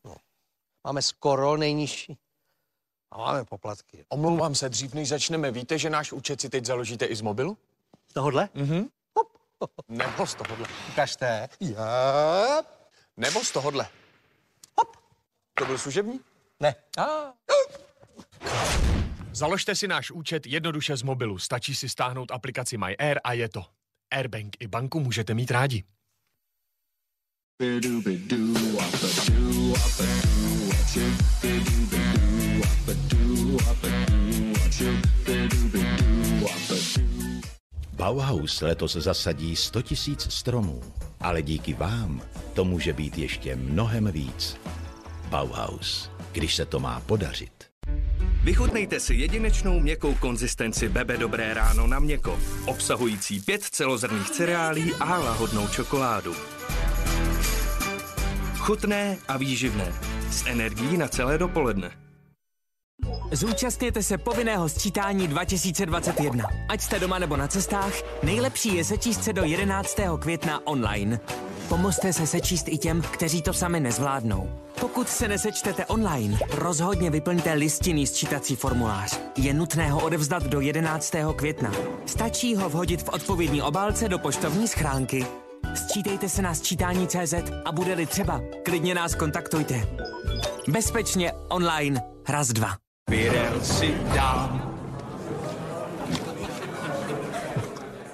No. 0.04 0.14
Máme 0.86 1.02
skoro 1.02 1.56
nejnižší. 1.56 2.18
A 3.10 3.18
máme 3.18 3.44
poplatky. 3.44 4.04
Omlouvám 4.08 4.54
se, 4.54 4.68
dřív 4.68 4.94
než 4.94 5.08
začneme, 5.08 5.50
víte, 5.50 5.78
že 5.78 5.90
náš 5.90 6.12
účet 6.12 6.40
si 6.40 6.48
teď 6.48 6.64
založíte 6.64 7.04
i 7.06 7.16
z 7.16 7.20
mobilu? 7.20 7.58
Z 8.10 8.12
tohohle? 8.14 8.48
Mhm. 8.54 8.88
Hop. 9.16 9.28
Nebo 9.88 10.26
z 10.26 10.34
tohohle. 10.34 10.68
Ukažte. 10.88 11.48
Já. 11.60 12.62
Nebo 13.16 13.40
z 13.44 13.50
tohohle. 13.52 13.88
Hop. 14.78 14.96
To 15.54 15.64
byl 15.64 15.78
služební? 15.78 16.20
Ne. 16.60 16.74
A. 16.98 17.32
Založte 19.32 19.74
si 19.74 19.88
náš 19.88 20.10
účet 20.10 20.46
jednoduše 20.46 20.96
z 20.96 21.02
mobilu. 21.02 21.38
Stačí 21.38 21.74
si 21.74 21.88
stáhnout 21.88 22.30
aplikaci 22.30 22.78
My 22.78 22.96
Air 22.96 23.20
a 23.24 23.32
je 23.32 23.48
to. 23.48 23.64
Airbank 24.10 24.56
i 24.60 24.66
banku 24.66 25.00
můžete 25.00 25.34
mít 25.34 25.50
rádi. 25.50 25.84
Bauhaus 37.92 38.60
letos 38.60 38.92
zasadí 38.92 39.56
100 39.56 39.82
tisíc 39.82 40.32
stromů, 40.32 40.82
ale 41.20 41.42
díky 41.42 41.74
vám 41.74 42.22
to 42.54 42.64
může 42.64 42.92
být 42.92 43.18
ještě 43.18 43.56
mnohem 43.56 44.12
víc. 44.12 44.56
Bauhaus, 45.28 46.10
když 46.32 46.54
se 46.54 46.66
to 46.66 46.80
má 46.80 47.00
podařit. 47.00 47.52
Vychutnejte 48.44 49.00
si 49.00 49.14
jedinečnou 49.14 49.80
měkkou 49.80 50.14
konzistenci 50.14 50.88
Bebe 50.88 51.16
Dobré 51.16 51.54
ráno 51.54 51.86
na 51.86 51.98
měko, 51.98 52.40
obsahující 52.66 53.40
pět 53.40 53.62
celozrných 53.62 54.30
cereálí 54.30 54.94
a 55.00 55.18
lahodnou 55.18 55.68
čokoládu. 55.68 56.34
Chutné 58.68 59.16
a 59.28 59.36
výživné. 59.36 59.92
S 60.30 60.46
energií 60.46 60.96
na 60.96 61.08
celé 61.08 61.38
dopoledne. 61.38 61.90
Zúčastněte 63.32 64.02
se 64.02 64.18
povinného 64.18 64.68
sčítání 64.68 65.28
2021. 65.28 66.44
Ať 66.68 66.80
jste 66.80 66.98
doma 66.98 67.18
nebo 67.18 67.36
na 67.36 67.48
cestách, 67.48 67.92
nejlepší 68.22 68.74
je 68.76 68.84
sečíst 68.84 69.24
se 69.24 69.32
do 69.32 69.44
11. 69.44 69.96
května 70.18 70.66
online. 70.66 71.20
Pomozte 71.68 72.12
se 72.12 72.26
sečíst 72.26 72.68
i 72.68 72.78
těm, 72.78 73.02
kteří 73.02 73.42
to 73.42 73.52
sami 73.52 73.80
nezvládnou. 73.80 74.50
Pokud 74.80 75.08
se 75.08 75.28
nesečtete 75.28 75.86
online, 75.86 76.38
rozhodně 76.50 77.10
vyplňte 77.10 77.52
listinný 77.52 78.06
sčítací 78.06 78.56
formulář. 78.56 79.20
Je 79.36 79.54
nutné 79.54 79.90
ho 79.90 80.04
odevzdat 80.04 80.42
do 80.42 80.60
11. 80.60 81.14
května. 81.36 81.72
Stačí 82.06 82.56
ho 82.56 82.68
vhodit 82.68 83.02
v 83.02 83.08
odpovědní 83.08 83.62
obálce 83.62 84.08
do 84.08 84.18
poštovní 84.18 84.68
schránky. 84.68 85.26
Sčítejte 85.74 86.28
se 86.28 86.42
na 86.42 86.54
sčítání 86.54 87.08
CZ 87.08 87.34
a 87.64 87.72
bude-li 87.72 88.06
třeba, 88.06 88.40
klidně 88.64 88.94
nás 88.94 89.14
kontaktujte. 89.14 89.88
Bezpečně 90.68 91.32
online. 91.48 92.02
Raz, 92.28 92.48
dva. 92.48 92.76
Birel 93.10 93.60
si 93.60 93.94
dám. 94.14 94.74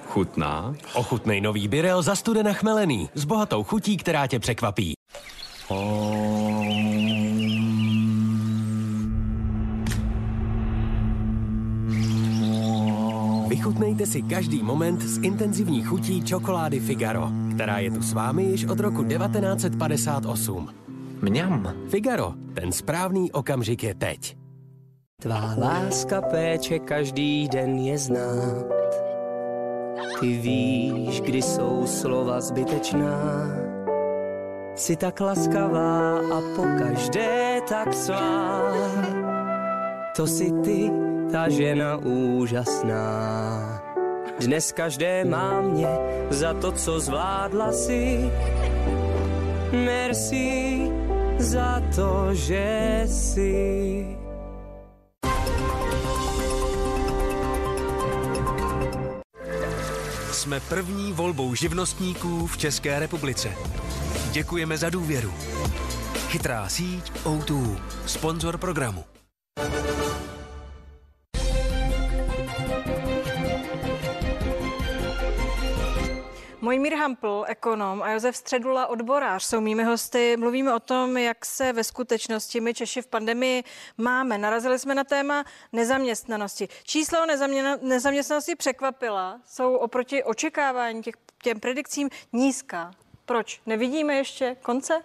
Chutná? 0.07 0.75
Ochutnej 0.93 1.41
nový 1.41 1.67
Birel 1.67 2.01
za 2.01 2.15
studena 2.15 2.53
chmelený 2.53 3.09
s 3.13 3.25
bohatou 3.25 3.63
chutí, 3.63 3.97
která 3.97 4.27
tě 4.27 4.39
překvapí. 4.39 4.93
Vychutnejte 13.55 14.05
si 14.05 14.21
každý 14.21 14.63
moment 14.63 15.01
s 15.01 15.17
intenzivní 15.23 15.83
chutí 15.83 16.21
čokolády 16.23 16.79
Figaro, 16.79 17.31
která 17.55 17.79
je 17.79 17.91
tu 17.91 18.01
s 18.01 18.13
vámi 18.13 18.43
již 18.43 18.65
od 18.65 18.79
roku 18.79 19.03
1958. 19.03 20.69
Mňam. 21.21 21.73
Figaro, 21.87 22.33
ten 22.53 22.71
správný 22.71 23.31
okamžik 23.31 23.83
je 23.83 23.95
teď. 23.95 24.37
Tvá 25.21 25.55
láska 25.57 26.21
péče 26.21 26.79
každý 26.79 27.47
den 27.47 27.79
je 27.79 27.97
znát. 27.97 28.65
Ty 30.19 30.27
víš, 30.37 31.21
kdy 31.21 31.41
jsou 31.41 31.87
slova 31.87 32.41
zbytečná. 32.41 33.47
Jsi 34.75 34.95
tak 34.95 35.19
laskavá 35.19 36.19
a 36.19 36.41
pokaždé 36.55 37.61
tak 37.69 37.93
svá. 37.93 38.61
To 40.15 40.27
si 40.27 40.51
ty, 40.63 40.91
ta 41.31 41.49
žena 41.49 41.97
úžasná. 41.97 43.01
Dnes 44.39 44.71
každé 44.71 45.25
má 45.25 45.61
mě 45.61 45.87
za 46.29 46.53
to, 46.53 46.71
co 46.71 46.99
zvládla 46.99 47.71
si. 47.71 48.31
Merci 49.71 50.79
za 51.39 51.81
to, 51.95 52.29
že 52.31 53.03
si. 53.07 54.05
Jsme 60.31 60.59
první 60.59 61.13
volbou 61.13 61.55
živnostníků 61.55 62.47
v 62.47 62.57
České 62.57 62.99
republice. 62.99 63.49
Děkujeme 64.31 64.77
za 64.77 64.89
důvěru. 64.89 65.33
Chytrá 66.29 66.69
síť 66.69 67.11
O2, 67.23 67.77
sponzor 68.05 68.57
programu. 68.57 69.03
Mojmír 76.75 76.95
Hampl, 76.95 77.45
ekonom 77.47 78.01
a 78.01 78.09
Josef 78.11 78.37
Středula, 78.37 78.87
odborář, 78.87 79.43
jsou 79.43 79.61
mými 79.61 79.83
hosty. 79.83 80.37
Mluvíme 80.37 80.73
o 80.73 80.79
tom, 80.79 81.17
jak 81.17 81.45
se 81.45 81.73
ve 81.73 81.83
skutečnosti 81.83 82.61
my 82.61 82.73
Češi 82.73 83.01
v 83.01 83.07
pandemii 83.07 83.63
máme. 83.97 84.37
Narazili 84.37 84.79
jsme 84.79 84.95
na 84.95 85.03
téma 85.03 85.45
nezaměstnanosti. 85.73 86.67
Číslo 86.83 87.19
o 87.23 87.25
nezaměstnanosti 87.81 88.55
překvapila. 88.55 89.41
Jsou 89.45 89.75
oproti 89.75 90.23
očekávání 90.23 91.03
těch, 91.03 91.15
těm 91.43 91.59
predikcím 91.59 92.09
nízká. 92.33 92.91
Proč? 93.25 93.61
Nevidíme 93.65 94.15
ještě 94.15 94.55
konce? 94.61 95.01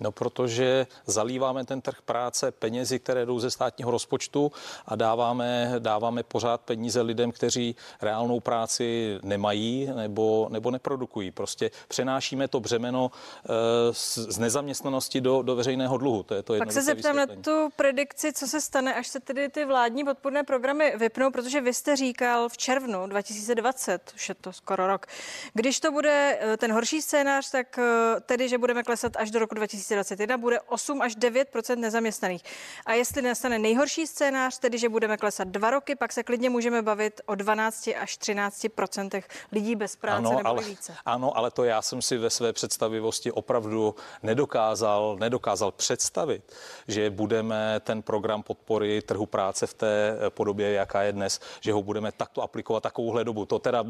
No, 0.00 0.12
protože 0.12 0.86
zalíváme 1.06 1.64
ten 1.64 1.80
trh 1.80 2.02
práce 2.04 2.52
penězi, 2.52 2.98
které 2.98 3.26
jdou 3.26 3.38
ze 3.38 3.50
státního 3.50 3.90
rozpočtu 3.90 4.52
a 4.86 4.96
dáváme, 4.96 5.74
dáváme 5.78 6.22
pořád 6.22 6.60
peníze 6.60 7.00
lidem, 7.00 7.32
kteří 7.32 7.76
reálnou 8.02 8.40
práci 8.40 9.18
nemají 9.22 9.90
nebo, 9.96 10.48
nebo 10.50 10.70
neprodukují. 10.70 11.30
Prostě 11.30 11.70
přenášíme 11.88 12.48
to 12.48 12.60
břemeno 12.60 13.10
e, 13.10 13.48
z, 13.92 14.38
nezaměstnanosti 14.38 15.20
do, 15.20 15.42
do 15.42 15.56
veřejného 15.56 15.98
dluhu. 15.98 16.22
To 16.22 16.34
je 16.34 16.42
to 16.42 16.58
Tak 16.58 16.72
se 16.72 16.82
zeptám 16.82 17.16
na 17.16 17.26
tu 17.26 17.68
predikci, 17.76 18.32
co 18.32 18.46
se 18.46 18.60
stane, 18.60 18.94
až 18.94 19.08
se 19.08 19.20
tedy 19.20 19.48
ty 19.48 19.64
vládní 19.64 20.04
podporné 20.04 20.42
programy 20.42 20.94
vypnou, 20.96 21.30
protože 21.30 21.60
vy 21.60 21.74
jste 21.74 21.96
říkal 21.96 22.48
v 22.48 22.56
červnu 22.56 23.06
2020, 23.06 24.12
už 24.14 24.28
je 24.28 24.34
to 24.34 24.52
skoro 24.52 24.86
rok, 24.86 25.06
když 25.54 25.80
to 25.80 25.92
bude 25.92 26.38
eh, 26.40 26.56
ten 26.56 26.72
horší 26.72 27.02
scénář, 27.02 27.50
tak 27.50 27.78
eh, 27.78 28.20
tedy, 28.20 28.48
že 28.48 28.58
budeme 28.58 28.82
klesat 28.82 29.16
až 29.16 29.30
do 29.30 29.38
roku 29.38 29.54
2020 29.54 29.85
2021 29.94 30.38
bude 30.38 30.60
8 30.60 31.02
až 31.02 31.14
9 31.14 31.48
nezaměstnaných. 31.76 32.42
A 32.86 32.92
jestli 32.92 33.22
nastane 33.22 33.58
nejhorší 33.58 34.06
scénář, 34.06 34.58
tedy 34.58 34.78
že 34.78 34.88
budeme 34.88 35.16
klesat 35.16 35.48
dva 35.48 35.70
roky, 35.70 35.96
pak 35.96 36.12
se 36.12 36.22
klidně 36.22 36.50
můžeme 36.50 36.82
bavit 36.82 37.20
o 37.26 37.34
12 37.34 37.88
až 38.00 38.18
13% 38.18 39.22
lidí 39.52 39.76
bez 39.76 39.96
práce 39.96 40.16
ano, 40.16 40.36
nebo 40.36 40.48
ale, 40.48 40.64
více. 40.64 40.94
Ano, 41.06 41.36
ale 41.36 41.50
to 41.50 41.64
já 41.64 41.82
jsem 41.82 42.02
si 42.02 42.16
ve 42.18 42.30
své 42.30 42.52
představivosti 42.52 43.32
opravdu 43.32 43.94
nedokázal, 44.22 45.16
nedokázal 45.20 45.72
představit, 45.72 46.52
že 46.88 47.10
budeme 47.10 47.80
ten 47.80 48.02
program 48.02 48.42
podpory 48.42 49.02
trhu 49.02 49.26
práce 49.26 49.66
v 49.66 49.74
té 49.74 50.18
podobě, 50.28 50.72
jaká 50.72 51.02
je 51.02 51.12
dnes, 51.12 51.40
že 51.60 51.72
ho 51.72 51.82
budeme 51.82 52.12
takto 52.12 52.42
aplikovat 52.42 52.82
takovouhle 52.82 53.24
dobu. 53.24 53.46
To 53.46 53.58
teda 53.58 53.84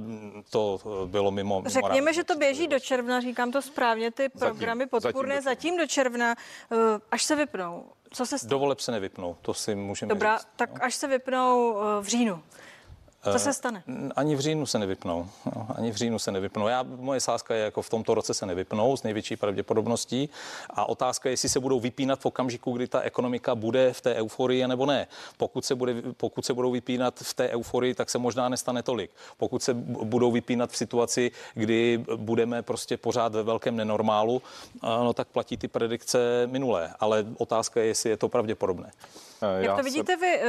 to 0.50 0.80
bylo 1.06 1.30
mimo. 1.30 1.62
mimo 1.62 1.70
Řekněme, 1.70 2.12
že 2.12 2.24
to 2.24 2.36
běží 2.36 2.68
do 2.68 2.80
června, 2.80 3.20
říkám 3.20 3.52
to 3.52 3.62
správně, 3.62 4.10
ty 4.10 4.28
programy 4.28 4.84
zatím, 4.84 4.88
podpůrné 4.88 5.42
zatím, 5.42 5.56
zatím 5.56 5.76
do 5.76 5.85
června, 5.88 6.34
eh, 6.72 6.76
až 7.10 7.22
se 7.22 7.36
vypnou. 7.36 7.84
Co 8.10 8.26
se 8.26 8.38
stane? 8.38 8.50
Dovoleb 8.50 8.80
se 8.80 8.92
nevypnou, 8.92 9.36
to 9.42 9.54
si 9.54 9.74
můžeme 9.74 10.08
Dobrá, 10.08 10.36
říct, 10.38 10.48
tak 10.56 10.70
no. 10.78 10.84
až 10.84 10.94
se 10.94 11.06
vypnou 11.06 11.76
eh, 11.82 12.02
v 12.02 12.06
říjnu. 12.06 12.42
Co 13.32 13.38
se 13.38 13.52
stane? 13.52 13.82
Ani 14.16 14.36
v 14.36 14.40
říjnu 14.40 14.66
se 14.66 14.78
nevypnou. 14.78 15.28
No, 15.56 15.66
ani 15.74 15.90
v 15.90 15.96
říjnu 15.96 16.18
se 16.18 16.32
nevypnou. 16.32 16.68
Já, 16.68 16.82
moje 16.82 17.20
sázka 17.20 17.54
je 17.54 17.64
jako 17.64 17.82
v 17.82 17.90
tomto 17.90 18.14
roce 18.14 18.34
se 18.34 18.46
nevypnou 18.46 18.96
s 18.96 19.02
největší 19.02 19.36
pravděpodobností. 19.36 20.28
A 20.70 20.88
otázka 20.88 21.28
je, 21.28 21.32
jestli 21.32 21.48
se 21.48 21.60
budou 21.60 21.80
vypínat 21.80 22.20
v 22.20 22.26
okamžiku, 22.26 22.72
kdy 22.72 22.88
ta 22.88 23.00
ekonomika 23.00 23.54
bude 23.54 23.92
v 23.92 24.00
té 24.00 24.14
euforii 24.14 24.66
nebo 24.66 24.86
ne. 24.86 25.06
Pokud 25.36 25.64
se, 25.64 25.74
bude, 25.74 25.94
pokud 26.16 26.44
se 26.44 26.54
budou 26.54 26.70
vypínat 26.70 27.14
v 27.22 27.34
té 27.34 27.48
euforii, 27.48 27.94
tak 27.94 28.10
se 28.10 28.18
možná 28.18 28.48
nestane 28.48 28.82
tolik. 28.82 29.10
Pokud 29.36 29.62
se 29.62 29.74
budou 29.74 30.32
vypínat 30.32 30.70
v 30.70 30.76
situaci, 30.76 31.30
kdy 31.54 32.04
budeme 32.16 32.62
prostě 32.62 32.96
pořád 32.96 33.34
ve 33.34 33.42
velkém 33.42 33.76
nenormálu, 33.76 34.42
no 34.82 35.12
tak 35.12 35.28
platí 35.28 35.56
ty 35.56 35.68
predikce 35.68 36.46
minulé. 36.46 36.94
Ale 37.00 37.26
otázka 37.38 37.80
je, 37.80 37.86
jestli 37.86 38.10
je 38.10 38.16
to 38.16 38.28
pravděpodobné. 38.28 38.90
Jak 39.56 39.64
Já 39.64 39.76
to 39.76 39.82
vidíte 39.82 40.12
se... 40.12 40.20
vy, 40.20 40.40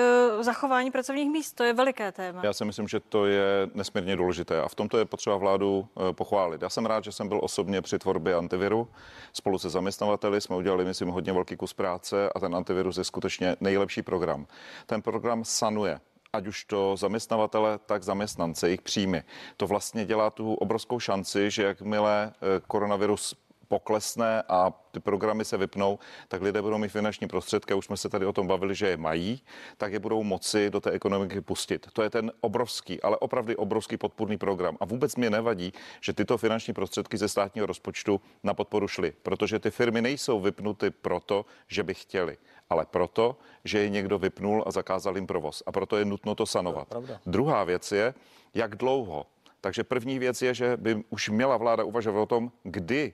zachování 0.44 0.92
pracovních 0.92 1.30
míst? 1.30 1.52
To 1.52 1.64
je 1.64 1.74
veliké 1.74 2.12
téma. 2.12 2.42
Já 2.44 2.54
si 2.54 2.66
myslím, 2.68 2.88
že 2.88 3.00
to 3.00 3.26
je 3.26 3.70
nesmírně 3.74 4.16
důležité 4.16 4.62
a 4.62 4.68
v 4.68 4.76
tomto 4.76 4.98
je 4.98 5.06
potřeba 5.06 5.36
vládu 5.36 5.80
uh, 5.80 6.12
pochválit. 6.12 6.62
Já 6.62 6.70
jsem 6.70 6.86
rád, 6.86 7.04
že 7.04 7.12
jsem 7.12 7.28
byl 7.28 7.40
osobně 7.44 7.82
při 7.82 8.00
tvorbě 8.00 8.36
antiviru. 8.36 8.88
Spolu 9.34 9.60
se 9.60 9.70
zaměstnavateli 9.70 10.42
jsme 10.42 10.56
udělali, 10.56 10.86
myslím, 10.86 11.10
hodně 11.10 11.34
velký 11.34 11.56
kus 11.56 11.74
práce 11.74 12.30
a 12.36 12.40
ten 12.40 12.56
antivirus 12.56 12.98
je 12.98 13.04
skutečně 13.04 13.56
nejlepší 13.62 14.02
program. 14.02 14.48
Ten 14.86 15.02
program 15.02 15.46
sanuje 15.46 16.00
ať 16.34 16.48
už 16.48 16.66
to 16.66 16.98
zaměstnavatele, 16.98 17.80
tak 17.86 18.04
zaměstnance, 18.04 18.68
jejich 18.68 18.82
příjmy. 18.82 19.24
To 19.58 19.68
vlastně 19.68 20.06
dělá 20.06 20.30
tu 20.30 20.54
obrovskou 20.54 21.00
šanci, 21.00 21.52
že 21.52 21.64
jakmile 21.64 22.34
eh, 22.34 22.62
koronavirus 22.68 23.36
poklesne 23.68 24.44
a 24.50 24.74
ty 24.92 25.00
programy 25.00 25.46
se 25.46 25.58
vypnou, 25.58 26.00
tak 26.28 26.42
lidé 26.42 26.62
budou 26.62 26.78
mít 26.78 26.90
finanční 26.90 27.28
prostředky, 27.28 27.74
už 27.74 27.86
jsme 27.86 27.98
se 27.98 28.10
tady 28.10 28.26
o 28.26 28.34
tom 28.34 28.48
bavili, 28.48 28.76
že 28.76 28.88
je 28.88 28.98
mají, 28.98 29.42
tak 29.78 29.94
je 29.94 30.00
budou 30.00 30.24
moci 30.24 30.70
do 30.70 30.80
té 30.80 30.92
ekonomiky 30.92 31.42
pustit. 31.42 31.88
To 31.94 32.04
je 32.04 32.10
ten 32.10 32.32
obrovský, 32.42 33.02
ale 33.02 33.18
opravdu 33.18 33.56
obrovský 33.56 33.98
podpůrný 33.98 34.38
program. 34.38 34.78
A 34.80 34.86
vůbec 34.86 35.16
mě 35.16 35.30
nevadí, 35.30 35.74
že 36.02 36.14
tyto 36.14 36.38
finanční 36.38 36.74
prostředky 36.74 37.18
ze 37.18 37.28
státního 37.28 37.68
rozpočtu 37.68 38.22
na 38.44 38.54
podporu 38.54 38.88
šly, 38.88 39.14
protože 39.24 39.60
ty 39.60 39.72
firmy 39.72 40.02
nejsou 40.02 40.40
vypnuty 40.40 40.90
proto, 40.90 41.46
že 41.68 41.84
by 41.84 41.94
chtěli 41.94 42.38
ale 42.70 42.86
proto, 42.86 43.38
že 43.64 43.80
je 43.80 43.90
někdo 43.90 44.20
vypnul 44.20 44.64
a 44.68 44.72
zakázal 44.72 45.16
jim 45.16 45.28
provoz. 45.28 45.64
A 45.66 45.72
proto 45.72 45.98
je 45.98 46.06
nutno 46.06 46.36
to 46.36 46.46
sanovat. 46.46 46.88
To 46.88 47.04
Druhá 47.26 47.64
věc 47.64 47.92
je, 47.92 48.14
jak 48.54 48.76
dlouho. 48.76 49.26
Takže 49.62 49.84
první 49.84 50.20
věc 50.20 50.42
je, 50.42 50.54
že 50.54 50.78
by 50.78 51.04
už 51.10 51.30
měla 51.30 51.58
vláda 51.58 51.84
uvažovat 51.84 52.22
o 52.22 52.26
tom, 52.26 52.52
kdy 52.64 53.14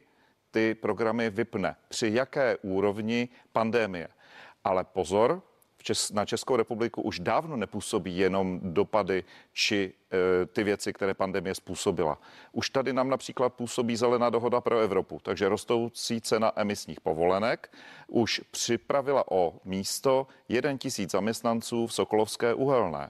ty 0.53 0.75
programy 0.75 1.29
vypne, 1.29 1.75
při 1.89 2.09
jaké 2.13 2.57
úrovni 2.61 3.29
pandémie. 3.51 4.07
Ale 4.63 4.83
pozor, 4.83 5.41
na 6.13 6.25
Českou 6.25 6.55
republiku 6.55 7.01
už 7.01 7.19
dávno 7.19 7.57
nepůsobí 7.57 8.17
jenom 8.17 8.59
dopady 8.63 9.23
či 9.53 9.93
e, 10.13 10.45
ty 10.45 10.63
věci, 10.63 10.93
které 10.93 11.13
pandemie 11.13 11.55
způsobila. 11.55 12.17
Už 12.51 12.69
tady 12.69 12.93
nám 12.93 13.09
například 13.09 13.53
působí 13.53 13.95
zelená 13.95 14.29
dohoda 14.29 14.61
pro 14.61 14.79
Evropu, 14.79 15.19
takže 15.23 15.49
rostoucí 15.49 16.21
cena 16.21 16.51
emisních 16.55 17.01
povolenek 17.01 17.71
už 18.07 18.41
připravila 18.51 19.31
o 19.31 19.53
místo 19.65 20.27
1 20.49 20.77
tisíc 20.77 21.11
zaměstnanců 21.11 21.87
v 21.87 21.93
Sokolovské 21.93 22.53
uhelné. 22.53 23.09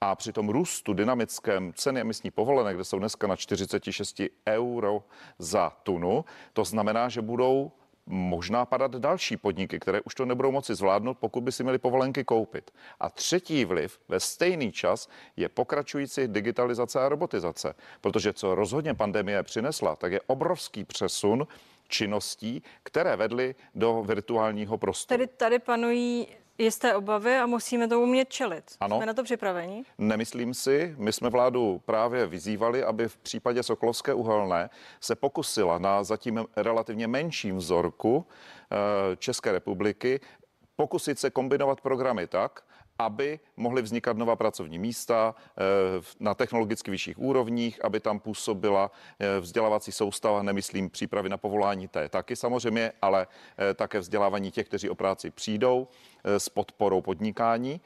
A 0.00 0.14
při 0.14 0.32
tom 0.32 0.48
růstu 0.48 0.92
dynamickém 0.92 1.72
ceny 1.72 2.00
emisní 2.00 2.30
povolenek, 2.30 2.74
kde 2.74 2.84
jsou 2.84 2.98
dneska 2.98 3.26
na 3.26 3.36
46 3.36 4.20
euro 4.48 5.04
za 5.38 5.70
tunu, 5.82 6.24
to 6.52 6.64
znamená, 6.64 7.08
že 7.08 7.22
budou 7.22 7.72
možná 8.06 8.64
padat 8.64 8.96
další 8.96 9.36
podniky, 9.36 9.78
které 9.78 10.00
už 10.00 10.14
to 10.14 10.24
nebudou 10.24 10.52
moci 10.52 10.74
zvládnout, 10.74 11.18
pokud 11.18 11.40
by 11.40 11.52
si 11.52 11.62
měli 11.62 11.78
povolenky 11.78 12.24
koupit. 12.24 12.70
A 13.00 13.10
třetí 13.10 13.64
vliv 13.64 14.00
ve 14.08 14.20
stejný 14.20 14.72
čas 14.72 15.08
je 15.36 15.48
pokračující 15.48 16.28
digitalizace 16.28 17.00
a 17.00 17.08
robotizace. 17.08 17.74
Protože 18.00 18.32
co 18.32 18.54
rozhodně 18.54 18.94
pandemie 18.94 19.42
přinesla, 19.42 19.96
tak 19.96 20.12
je 20.12 20.20
obrovský 20.26 20.84
přesun 20.84 21.46
činností, 21.88 22.62
které 22.82 23.16
vedly 23.16 23.54
do 23.74 24.02
virtuálního 24.02 24.78
prostoru. 24.78 25.18
Tedy 25.18 25.32
tady 25.36 25.58
panují 25.58 26.28
jisté 26.58 26.94
obavy 26.94 27.36
a 27.36 27.46
musíme 27.46 27.88
to 27.88 28.00
umět 28.00 28.28
čelit. 28.28 28.64
Ano. 28.80 28.96
Jsme 28.96 29.06
na 29.06 29.14
to 29.14 29.24
připraveni? 29.24 29.84
Nemyslím 29.98 30.54
si, 30.54 30.94
my 30.98 31.12
jsme 31.12 31.30
vládu 31.30 31.82
právě 31.84 32.26
vyzývali, 32.26 32.84
aby 32.84 33.08
v 33.08 33.16
případě 33.16 33.62
Sokolovské 33.62 34.14
uhelné 34.14 34.70
se 35.00 35.14
pokusila 35.14 35.78
na 35.78 36.04
zatím 36.04 36.44
relativně 36.56 37.06
menším 37.06 37.56
vzorku 37.56 38.26
eh, 38.72 39.16
České 39.16 39.52
republiky 39.52 40.20
pokusit 40.76 41.18
se 41.18 41.30
kombinovat 41.30 41.80
programy 41.80 42.26
tak, 42.26 42.64
aby 42.98 43.40
mohly 43.56 43.82
vznikat 43.82 44.16
nová 44.16 44.36
pracovní 44.36 44.78
místa 44.78 45.34
eh, 45.38 45.62
na 46.20 46.34
technologicky 46.34 46.90
vyšších 46.90 47.18
úrovních, 47.18 47.84
aby 47.84 48.00
tam 48.00 48.20
působila 48.20 48.90
eh, 49.18 49.40
vzdělávací 49.40 49.92
soustava, 49.92 50.42
nemyslím 50.42 50.90
přípravy 50.90 51.28
na 51.28 51.36
povolání 51.36 51.88
té 51.88 52.08
taky 52.08 52.36
samozřejmě, 52.36 52.92
ale 53.02 53.26
eh, 53.58 53.74
také 53.74 53.98
vzdělávání 53.98 54.50
těch, 54.50 54.66
kteří 54.66 54.90
o 54.90 54.94
práci 54.94 55.30
přijdou 55.30 55.88
s 56.24 56.48
podporou 56.48 57.00
podnikání. 57.00 57.80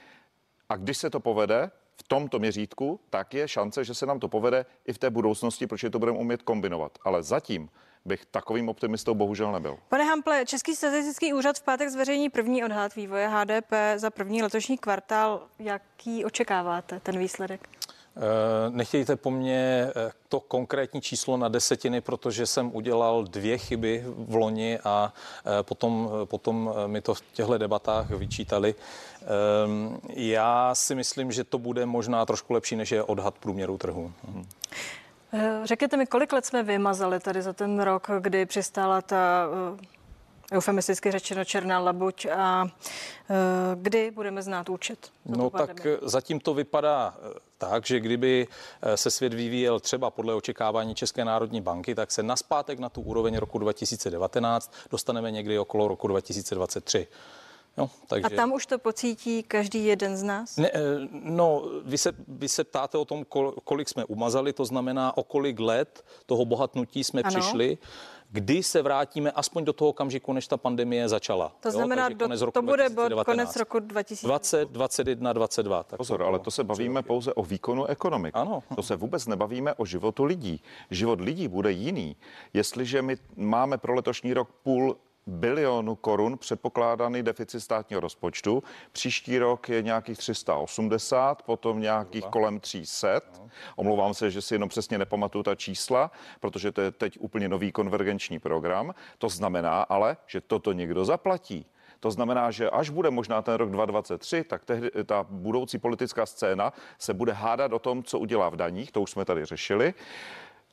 A 0.68 0.76
když 0.76 0.98
se 0.98 1.10
to 1.10 1.20
povede, 1.20 1.70
v 1.96 2.08
tomto 2.08 2.38
měřítku, 2.38 3.00
tak 3.10 3.34
je 3.34 3.48
šance, 3.48 3.84
že 3.84 3.94
se 3.94 4.06
nám 4.06 4.20
to 4.20 4.28
povede 4.28 4.66
i 4.86 4.92
v 4.92 4.98
té 4.98 5.10
budoucnosti, 5.10 5.66
protože 5.66 5.90
to 5.90 5.98
budeme 5.98 6.18
umět 6.18 6.42
kombinovat. 6.42 6.98
Ale 7.04 7.22
zatím 7.22 7.68
bych 8.05 8.26
takovým 8.26 8.68
optimistou 8.68 9.14
bohužel 9.14 9.53
nebyl. 9.53 9.78
Pane 9.88 10.05
Hample, 10.05 10.46
Český 10.46 10.76
statistický 10.76 11.32
úřad 11.32 11.59
v 11.59 11.62
pátek 11.62 11.88
zveřejní 11.88 12.30
první 12.30 12.64
odhad 12.64 12.94
vývoje 12.94 13.28
HDP 13.28 13.72
za 13.96 14.11
první 14.11 14.42
letošní 14.42 14.78
kvartál. 14.78 15.42
Jaký 15.59 16.24
očekáváte 16.24 17.00
ten 17.00 17.18
výsledek? 17.18 17.68
Eh, 18.16 18.70
nechtějte 18.70 19.16
po 19.16 19.30
mně 19.30 19.86
eh, 19.88 20.12
to 20.28 20.40
konkrétní 20.40 21.00
číslo 21.00 21.36
na 21.36 21.48
desetiny, 21.48 22.00
protože 22.00 22.46
jsem 22.46 22.76
udělal 22.76 23.24
dvě 23.24 23.59
chyby 23.59 24.05
v 24.07 24.34
loni 24.34 24.78
a 24.84 25.12
eh, 25.46 25.62
potom, 25.62 26.11
potom 26.24 26.74
mi 26.86 27.00
to 27.00 27.14
v 27.14 27.22
těchto 27.32 27.59
debatách 27.59 28.11
vyčítali. 28.11 28.74
Ehm, 29.22 30.00
já 30.09 30.74
si 30.74 30.94
myslím, 30.94 31.32
že 31.32 31.44
to 31.44 31.59
bude 31.59 31.86
možná 31.86 32.26
trošku 32.26 32.53
lepší, 32.53 32.76
než 32.76 32.92
je 32.92 33.03
odhad 33.03 33.34
průměru 33.38 33.78
trhu. 33.78 34.12
Mhm. 35.32 35.66
Řekněte 35.66 35.96
mi, 35.96 36.06
kolik 36.06 36.32
let 36.32 36.46
jsme 36.46 36.62
vymazali 36.62 37.20
tady 37.20 37.42
za 37.42 37.52
ten 37.52 37.80
rok, 37.80 38.10
kdy 38.20 38.46
přistála 38.46 39.02
ta 39.02 39.48
eufemisticky 40.52 41.10
řečeno 41.10 41.44
černá 41.44 41.78
labuť 41.78 42.26
a 42.26 42.66
kdy 43.74 44.10
budeme 44.10 44.42
znát 44.42 44.68
účet? 44.68 45.10
No 45.26 45.50
tak 45.50 45.86
zatím 46.02 46.40
to 46.40 46.54
vypadá 46.54 47.14
tak, 47.58 47.86
že 47.86 48.00
kdyby 48.00 48.48
eh, 48.82 48.96
se 48.96 49.10
svět 49.10 49.34
vyvíjel 49.34 49.80
třeba 49.80 50.10
podle 50.10 50.34
očekávání 50.34 50.94
České 50.94 51.24
národní 51.24 51.60
banky, 51.60 51.94
tak 51.94 52.10
se 52.10 52.22
naspátek 52.22 52.78
na 52.78 52.88
tu 52.88 53.00
úroveň 53.00 53.36
roku 53.36 53.58
2019 53.58 54.72
dostaneme 54.90 55.30
někdy 55.30 55.58
okolo 55.58 55.88
roku 55.88 56.08
2023. 56.08 57.06
No, 57.76 57.90
takže... 58.06 58.26
A 58.26 58.30
tam 58.30 58.52
už 58.52 58.66
to 58.66 58.78
pocítí 58.78 59.42
každý 59.42 59.86
jeden 59.86 60.16
z 60.16 60.22
nás? 60.22 60.56
Ne, 60.56 60.70
eh, 60.74 60.80
no, 61.12 61.62
vy 61.84 61.98
se, 61.98 62.12
vy 62.28 62.48
se 62.48 62.64
ptáte 62.64 62.98
o 62.98 63.04
tom, 63.04 63.24
kolik 63.64 63.88
jsme 63.88 64.04
umazali, 64.04 64.52
to 64.52 64.64
znamená, 64.64 65.16
o 65.16 65.22
kolik 65.22 65.60
let 65.60 66.04
toho 66.26 66.44
bohatnutí 66.44 67.04
jsme 67.04 67.22
ano. 67.22 67.30
přišli 67.30 67.78
kdy 68.32 68.62
se 68.62 68.82
vrátíme 68.82 69.30
aspoň 69.30 69.64
do 69.64 69.72
toho 69.72 69.88
okamžiku, 69.88 70.32
než 70.32 70.46
ta 70.46 70.56
pandemie 70.56 71.08
začala. 71.08 71.52
To 71.60 71.70
znamená, 71.70 72.08
jo? 72.08 72.14
do, 72.14 72.26
roku 72.26 72.52
to 72.52 72.62
bude 72.62 72.88
bod 72.88 73.12
konec 73.24 73.56
roku 73.56 73.78
2020. 73.78 74.68
20, 74.68 74.72
21, 74.72 75.32
22. 75.32 75.82
Tak 75.82 75.96
Pozor, 75.96 76.22
ale 76.22 76.38
to 76.38 76.50
se 76.50 76.64
bavíme 76.64 77.02
pouze 77.02 77.34
o 77.34 77.42
výkonu 77.42 77.86
ekonomik. 77.86 78.36
Ano. 78.36 78.62
To 78.74 78.82
se 78.82 78.96
vůbec 78.96 79.26
nebavíme 79.26 79.74
o 79.74 79.86
životu 79.86 80.24
lidí. 80.24 80.62
Život 80.90 81.20
lidí 81.20 81.48
bude 81.48 81.72
jiný. 81.72 82.16
Jestliže 82.52 83.02
my 83.02 83.16
máme 83.36 83.78
pro 83.78 83.94
letošní 83.94 84.34
rok 84.34 84.48
půl 84.62 84.96
bilionu 85.26 85.94
korun 85.94 86.38
předpokládaný 86.38 87.22
deficit 87.22 87.60
státního 87.60 88.00
rozpočtu. 88.00 88.62
Příští 88.92 89.38
rok 89.38 89.68
je 89.68 89.82
nějakých 89.82 90.18
380, 90.18 91.42
potom 91.42 91.80
nějakých 91.80 92.24
kolem 92.24 92.60
300. 92.60 93.20
Omlouvám 93.76 94.14
se, 94.14 94.30
že 94.30 94.42
si 94.42 94.54
jenom 94.54 94.68
přesně 94.68 94.98
nepamatuju 94.98 95.44
ta 95.44 95.54
čísla, 95.54 96.10
protože 96.40 96.72
to 96.72 96.80
je 96.80 96.90
teď 96.90 97.18
úplně 97.20 97.48
nový 97.48 97.72
konvergenční 97.72 98.38
program. 98.38 98.94
To 99.18 99.28
znamená 99.28 99.82
ale, 99.82 100.16
že 100.26 100.40
toto 100.40 100.72
někdo 100.72 101.04
zaplatí. 101.04 101.66
To 102.00 102.10
znamená, 102.10 102.50
že 102.50 102.70
až 102.70 102.90
bude 102.90 103.10
možná 103.10 103.42
ten 103.42 103.54
rok 103.54 103.70
2023, 103.70 104.44
tak 104.44 104.64
tehdy, 104.64 104.90
ta 105.06 105.26
budoucí 105.30 105.78
politická 105.78 106.26
scéna 106.26 106.72
se 106.98 107.14
bude 107.14 107.32
hádat 107.32 107.72
o 107.72 107.78
tom, 107.78 108.02
co 108.02 108.18
udělá 108.18 108.48
v 108.48 108.56
daních, 108.56 108.92
to 108.92 109.00
už 109.00 109.10
jsme 109.10 109.24
tady 109.24 109.44
řešili. 109.44 109.94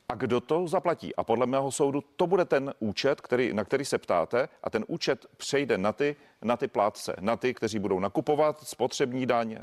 A 0.10 0.16
kdo 0.16 0.42
to 0.42 0.68
zaplatí? 0.68 1.16
A 1.16 1.24
podle 1.24 1.46
mého 1.46 1.72
soudu 1.72 2.04
to 2.16 2.28
bude 2.28 2.46
ten 2.46 2.74
účet, 2.80 3.22
který, 3.22 3.54
na 3.54 3.64
který 3.64 3.86
se 3.86 3.98
ptáte 3.98 4.50
a 4.64 4.70
ten 4.70 4.86
účet 4.88 5.26
přejde 5.38 5.78
na 5.78 5.92
ty, 5.92 6.16
na 6.42 6.58
ty 6.58 6.68
plátce, 6.68 7.16
na 7.20 7.36
ty, 7.36 7.54
kteří 7.54 7.80
budou 7.80 8.00
nakupovat 8.00 8.60
spotřební 8.68 9.26
daň, 9.26 9.58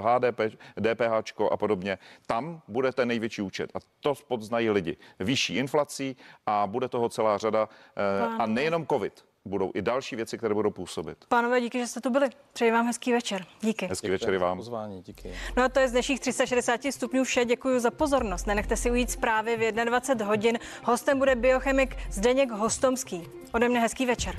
HDP, 0.00 0.40
DPH 0.80 1.40
a 1.50 1.56
podobně. 1.56 1.98
Tam 2.26 2.62
bude 2.68 2.92
ten 2.92 3.08
největší 3.08 3.42
účet 3.42 3.70
a 3.74 3.78
to 4.00 4.14
podznají 4.28 4.70
lidi. 4.70 4.96
Vyšší 5.18 5.56
inflací 5.56 6.16
a 6.46 6.66
bude 6.66 6.88
toho 6.88 7.08
celá 7.08 7.38
řada 7.38 7.68
eh, 7.96 8.26
a 8.38 8.46
nejenom 8.46 8.86
covid 8.86 9.24
budou 9.48 9.70
i 9.74 9.82
další 9.82 10.16
věci, 10.16 10.38
které 10.38 10.54
budou 10.54 10.70
působit. 10.70 11.24
Pánové, 11.28 11.60
díky, 11.60 11.78
že 11.78 11.86
jste 11.86 12.00
tu 12.00 12.10
byli. 12.10 12.28
Přeji 12.52 12.70
vám 12.70 12.86
hezký 12.86 13.12
večer. 13.12 13.46
Díky. 13.60 13.86
Hezký 13.86 14.10
večer 14.10 14.34
i 14.34 14.38
vám. 14.38 14.56
Pozvání, 14.56 15.02
díky. 15.02 15.32
No 15.56 15.62
a 15.62 15.68
to 15.68 15.80
je 15.80 15.88
z 15.88 15.92
dnešních 15.92 16.20
360 16.20 16.80
stupňů 16.90 17.24
vše. 17.24 17.44
Děkuji 17.44 17.80
za 17.80 17.90
pozornost. 17.90 18.46
Nenechte 18.46 18.76
si 18.76 18.90
ujít 18.90 19.10
zprávy 19.10 19.56
v 19.56 19.72
21 19.84 20.26
hodin. 20.26 20.58
Hostem 20.84 21.18
bude 21.18 21.34
biochemik 21.34 21.96
Zdeněk 22.10 22.50
Hostomský. 22.50 23.28
Ode 23.52 23.68
mne 23.68 23.80
hezký 23.80 24.06
večer. 24.06 24.34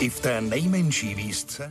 I 0.00 0.08
v 0.08 0.20
té 0.20 0.40
nejmenší 0.40 1.14
výzce 1.14 1.66